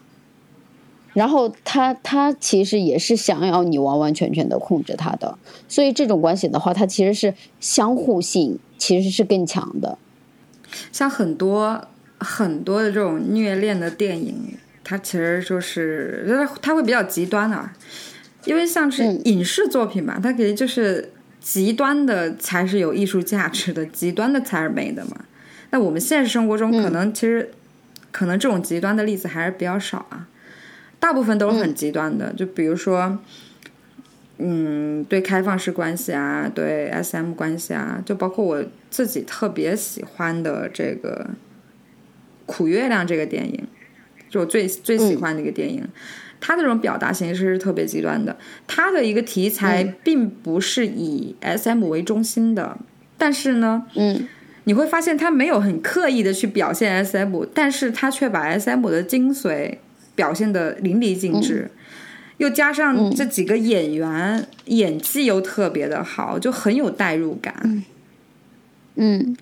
[1.13, 5.35] 然后他他其实也是想要你完完全全的控制他的，
[5.67, 9.97] 所以这种关系的话，它其实是相互性其实是更强的。
[10.91, 11.87] 像很多
[12.19, 17.73] 很多的这种虐恋的电影，它其实就是它它会比较极端啊，
[18.45, 25.17] 因为像是嗯影视作品嘛，它肯定就是极端的才是有艺术价值的，极端的才是美的嘛。
[25.71, 27.51] 那我们现实生活中可能其实、
[28.11, 30.27] 可能这种极端的例子还是比较少啊，
[30.99, 33.19] 大部分都是很极端的，就比如说。
[34.39, 41.29] 嗯，对开放式关系啊，对 SM 关系啊，就包括我自己特别喜欢的这个
[42.45, 43.67] 《苦月亮》这个电影，
[44.29, 45.83] 就我最最喜欢的一个电影。
[46.39, 52.77] 它的这种表达形式是特别极端的，它的一个题材并不是以 SM 为中心的，
[53.17, 54.27] 但是呢，嗯
[54.65, 59.77] 你会发现它没有很刻意的去表现 SM，但是它却把 SM 的精髓
[60.13, 61.71] 表现的淋漓尽致。
[62.37, 67.83] 又加上这几个演员、演技又特别的好，就很有代入感。
[68.95, 69.35] 嗯。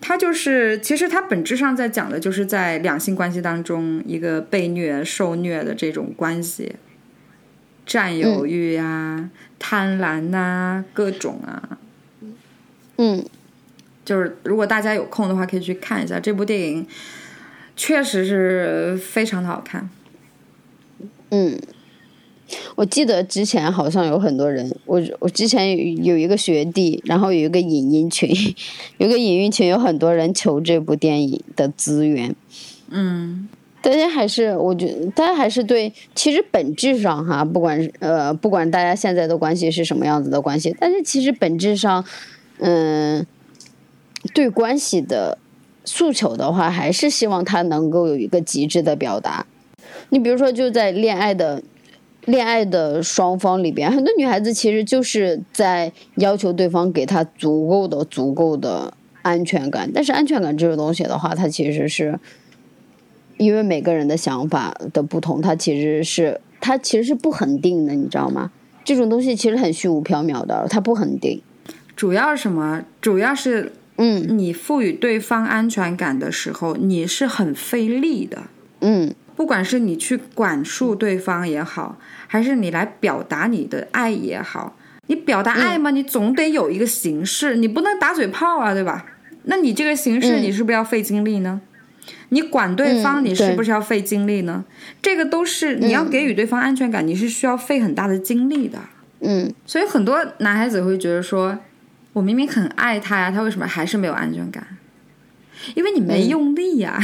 [0.00, 6.74] 他就是，其实他本质上在讲的就是在两性关系当中一个被虐、受虐的这种关系，
[7.86, 11.78] 占有欲呀、贪婪呐、各种啊。
[12.98, 13.24] 嗯。
[14.04, 16.84] 就是如果大家有空的话，可以去看一下这部电影，
[17.76, 19.88] 确实是非常的好看。
[21.30, 21.56] 嗯，
[22.74, 28.30] 我记得之前好像有很多人，我我之前有有一个学弟，然后有一个影音群，
[28.98, 32.34] 有个影音群有很多人求这部电影的资源。
[32.90, 33.48] 嗯
[33.80, 42.04] 大家还是，我觉得大家还是对，其实本质上哈，不管是呃，不管大家现在的关系是什么样子的关系，但是其实本质上，
[42.58, 43.26] 嗯，
[44.32, 45.36] 对关系的
[45.84, 49.44] 诉求的话，还是希望他能够有一个极致的表达。
[50.10, 51.60] 你比如说，就在恋爱的
[52.26, 59.90] 恋爱的双方里边，很多女孩子其实就是在要求对方给她足够的、足够的安全感。
[59.92, 62.18] 但是安全感这个东西的话，它其实是
[63.38, 68.52] 因为每个人的想法的不同，它其实是它其实是不恒定的，你知道吗？
[68.84, 71.40] 这种东西其实很虚无缥缈的，它不恒定。
[71.96, 72.84] 主要是什么？
[73.00, 78.44] 主要是嗯你赋予对方安全感的时候，你是很费力的。
[78.80, 84.76] 嗯不管是你去管束对方也好，还是你来表达你的爱也好，
[85.06, 89.06] 你表达爱嘛，你总得有一个形式，你不能打嘴炮啊，对吧？
[89.44, 91.60] 那你这个形式，嗯你是不是要费精力呢？
[92.28, 94.64] 你管对方，嗯你是不是要费精力呢？
[95.00, 98.78] 这个都是你要给予对方安全感，你是需要费很大的精力的。
[99.20, 101.58] 嗯所以很多男孩子会觉得说，
[102.12, 104.66] 我明明很爱他呀，他为什么还是没有安全感？
[105.74, 106.98] 因为你没用力呀。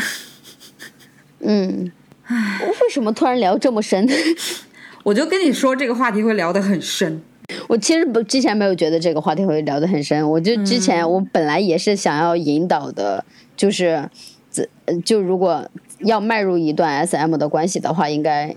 [1.40, 1.90] 嗯。
[2.30, 4.08] 为什么突然聊这么深？
[5.04, 7.22] 我就跟你说，这个话题会聊得很深。
[7.66, 13.24] 我其实不之前没有觉得这个话题会聊得很深，我就之前我本来也是想要引导的，
[13.56, 14.08] 就是，
[14.50, 14.68] 怎
[15.04, 15.66] 就如果
[16.00, 18.54] 要迈入一段 SM 的关系的话，应该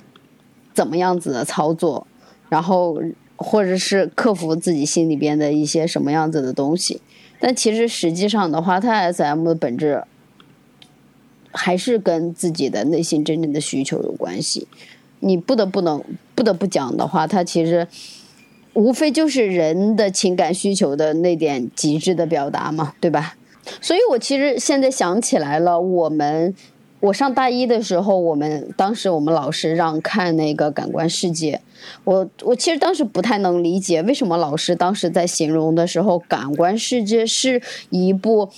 [0.73, 2.05] 怎么样子的操作，
[2.49, 3.01] 然后
[3.37, 7.01] 或者是克服自己心里边的一些什么样子的东西。
[7.39, 10.03] 但其实实际上的话，它 SM 的本质
[11.51, 14.67] 还是跟自己的内心真正的需求有关系。
[15.19, 16.03] 你不得不能
[16.35, 17.87] 不得不讲的话，它其实。
[18.73, 23.35] 无非就是人的情感需求的那点极致的表达嘛，对吧？
[23.81, 26.55] 所以我其实现在想起来了，我们
[27.01, 31.55] 我上大一的时候，我们当时我们老师让看那个《感官世界》，
[32.05, 38.49] 我我其实当时不太能理解为什么老师当时在形容的时候，《感官世界》是一部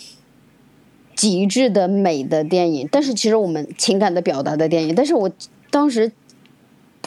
[1.16, 5.32] 极致的美的电影，但是其实我们情感的表达的电影，但是我
[5.70, 6.12] 当时。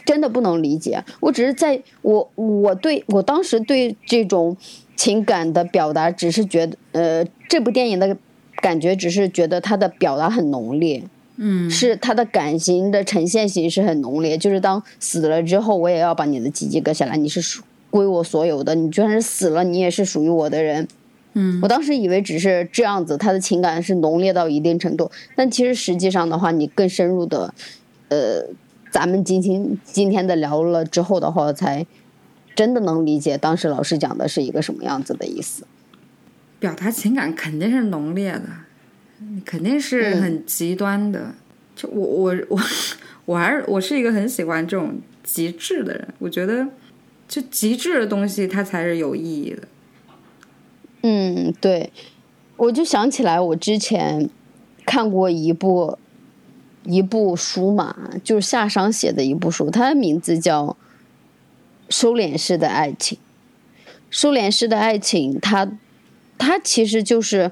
[0.04, 4.56] 真的不能理解，我只是在我我对我当时对这种
[4.94, 8.16] 情感的表达，只是觉得呃，这部电影的
[8.62, 11.02] 感觉只是觉得它的表达很浓烈，
[11.38, 20.86] 嗯，是它的感情的呈现形式很浓烈，就是当死了之后，我也要把你的鸡鸡割下来，你是属归我所有的，你就算是死了，你也是属于我的人。
[21.38, 27.54] 嗯，我当时以为只是这样子，他的情感是浓烈到一定程度，但其实实际上的话，你更深入的，
[28.08, 28.48] 呃。
[28.88, 31.84] 咱们今天今天的聊了之后的话，才
[32.54, 35.66] 真的能理解当时老师讲的是一个什么样子的意思。
[36.58, 38.44] 表达情感肯定是浓烈的，
[39.44, 41.34] 肯定是很极端的。
[41.74, 42.60] 就我我我
[43.26, 46.66] 我还是我是一个很喜欢这种极致的人，我觉得
[47.28, 49.68] 就极致的东西它才是有意义的。
[51.06, 51.92] 嗯，对，
[52.56, 54.28] 我就想起来我之前
[54.84, 55.98] 看过一部。
[56.88, 60.66] 一部书嘛，就是夏商写的一部书，它的名字叫
[61.88, 63.18] 《收敛式的爱情》。
[64.08, 65.68] 收敛式的爱情，它
[66.38, 67.50] 它其实就是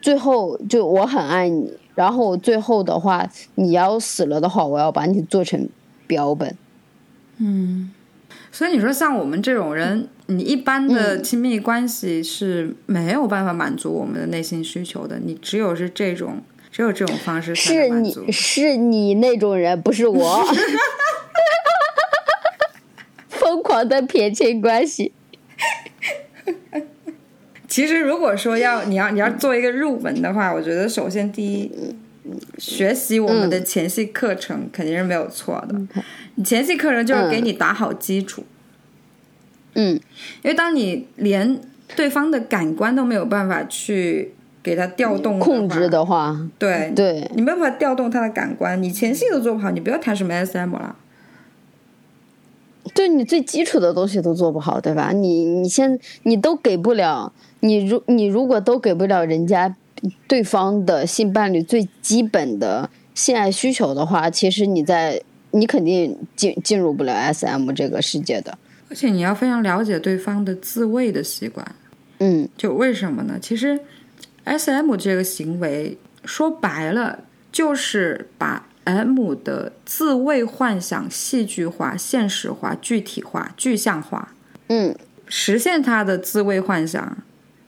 [0.00, 5.68] 最后就我很爱你，然后最后的话，你要死了的话，我要把你做成
[6.06, 6.56] 标本。
[7.36, 7.92] 嗯，
[8.54, 16.40] 所以你说像我们这种人，你一般的亲密关系是没有办法满足我们的内心需求的，你只有是这种。
[16.70, 18.24] 只有这种方式才是能满足。
[18.26, 20.44] 你是你那种人，不是我。
[23.30, 25.12] 疯狂的撇清关系。
[27.68, 31.70] 其实，如果说要你要你要做一个入门的话，我觉得首先第一，
[32.58, 36.02] 学习我们的前戏课程肯定是没有错的。
[36.34, 38.44] 你前戏课程就是给你打好基础。
[39.74, 39.94] 嗯，
[40.42, 41.60] 因为当你连
[41.96, 44.32] 对方的感官都没有办法去。
[44.64, 50.96] 给他调动控制的话，对对，你没有办法调动他的感官，你前戏都做不好，你不要谈什么 SM 了。
[52.94, 55.12] 对你最基础的东西都做不好，对吧？
[55.12, 59.76] 你你先你都给不了，你如你如果都给不了人家
[60.26, 68.56] 对方的性伴侣最基本的性爱需求的话，其实你在你肯定进进入不了 SM 这个世界的。
[68.88, 71.66] 而且你要非常了解对方的自慰的习惯。
[72.18, 73.38] 嗯，就为什么呢？
[73.40, 73.80] 其实。
[74.46, 74.94] S.M.
[74.94, 75.96] 这个行为
[76.26, 77.18] 说白了
[77.50, 84.34] 就是把 M 的自慰幻想戏剧化、现实化、具体化、具象化。
[84.68, 84.94] 嗯，
[85.26, 87.16] 实现他的自慰幻想，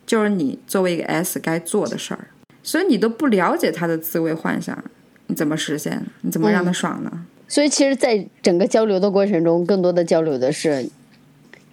[0.06, 2.28] 就是你作为一个 S 该做的事儿。
[2.62, 4.82] 所以你都不了解他的自慰幻想，
[5.26, 6.02] 你怎么实现？
[6.22, 7.10] 你怎么让他爽呢？
[7.12, 10.88] 嗯、所以其实，在整个交流的过程中，更多的交流的是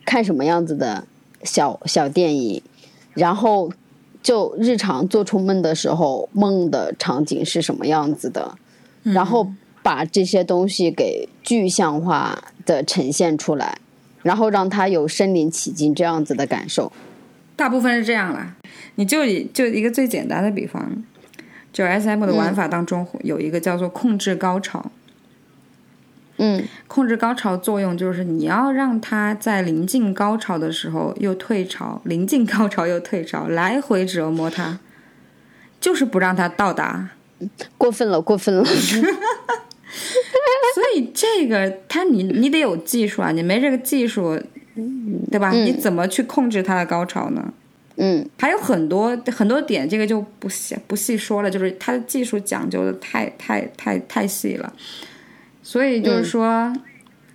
[0.05, 1.05] 看什么样子的
[1.43, 2.61] 小小电影，
[3.13, 3.71] 然后。
[4.23, 8.57] 就日常做出梦的时候，梦的场景是什么样子的，
[9.03, 13.77] 嗯、然后把这些东西给具象化、的呈现出来，
[14.21, 16.89] 然后让他有身临其境这样子的感受。
[17.55, 18.55] 大部分是这样啦。
[18.95, 21.03] 你就以就一个最简单的比方，
[21.71, 24.91] 就 S M 的玩法当中有一个叫做控制高潮。
[26.37, 34.79] 嗯控制高潮作用就是你要让他在临近高潮的时候又退潮，临近高潮又退潮，来回折磨他，
[35.79, 37.09] 就是不让他到达。
[37.77, 38.65] 过分了，过分了。
[40.73, 44.41] 所以这个他你你得有技术啊，你没这个技术，
[45.29, 45.51] 对吧？
[45.51, 47.53] 你怎么去控制他的高潮呢？
[47.95, 54.73] 嗯还有很多很多点，这个就不细不细说了，就是它的技术讲究的太太太太细了。
[55.61, 56.73] 所以就是说，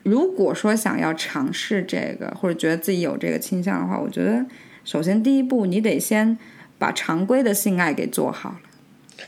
[0.03, 4.45] 如果说想要尝试这个，或者觉得自己有这个倾向的话，我觉得
[4.84, 6.36] 首先第一步你得先
[6.76, 8.61] 把常规的性爱给做好了。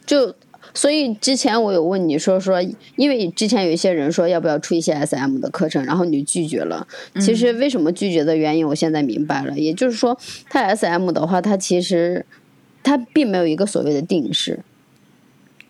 [0.05, 0.35] 就
[0.75, 2.61] 所以之前我有问你说说，
[2.97, 6.87] 因为之前有一些人说要不要出一些 SM 的课程，然后你拒绝了。
[7.21, 9.59] 其实为什么拒绝的原因，我现在明白了。
[9.59, 10.19] 也就是说，
[10.49, 12.25] 它 SM 的话，它其实
[12.83, 14.61] 它并没有一个所谓的定式。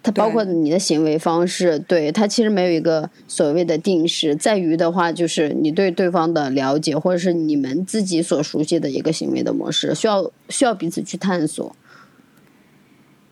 [0.03, 11.77] 它包括你的行为方式，对它其实没有一个所谓的定式，在于的话就是你对对方的了解，或者是你们自己所熟悉的一个行为的模式，需要需要彼此去探索。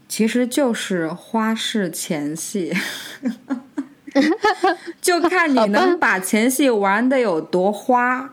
[0.08, 2.72] 其实就是花式前戏，
[5.02, 8.30] 就看你能把前戏玩的有多花，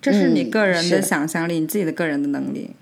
[0.00, 2.76] 这是你嗯个人的想象力，你自己的个人的能力。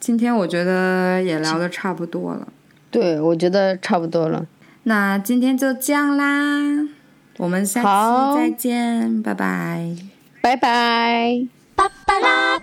[0.00, 2.48] 今天我觉得也聊的差不多了，
[2.90, 4.46] 对，我觉得差不多了。
[4.82, 6.88] 那今天就这样啦，
[7.36, 9.96] 我们下期再见，拜拜。
[10.40, 11.46] 拜拜。
[11.74, 12.58] 巴巴拉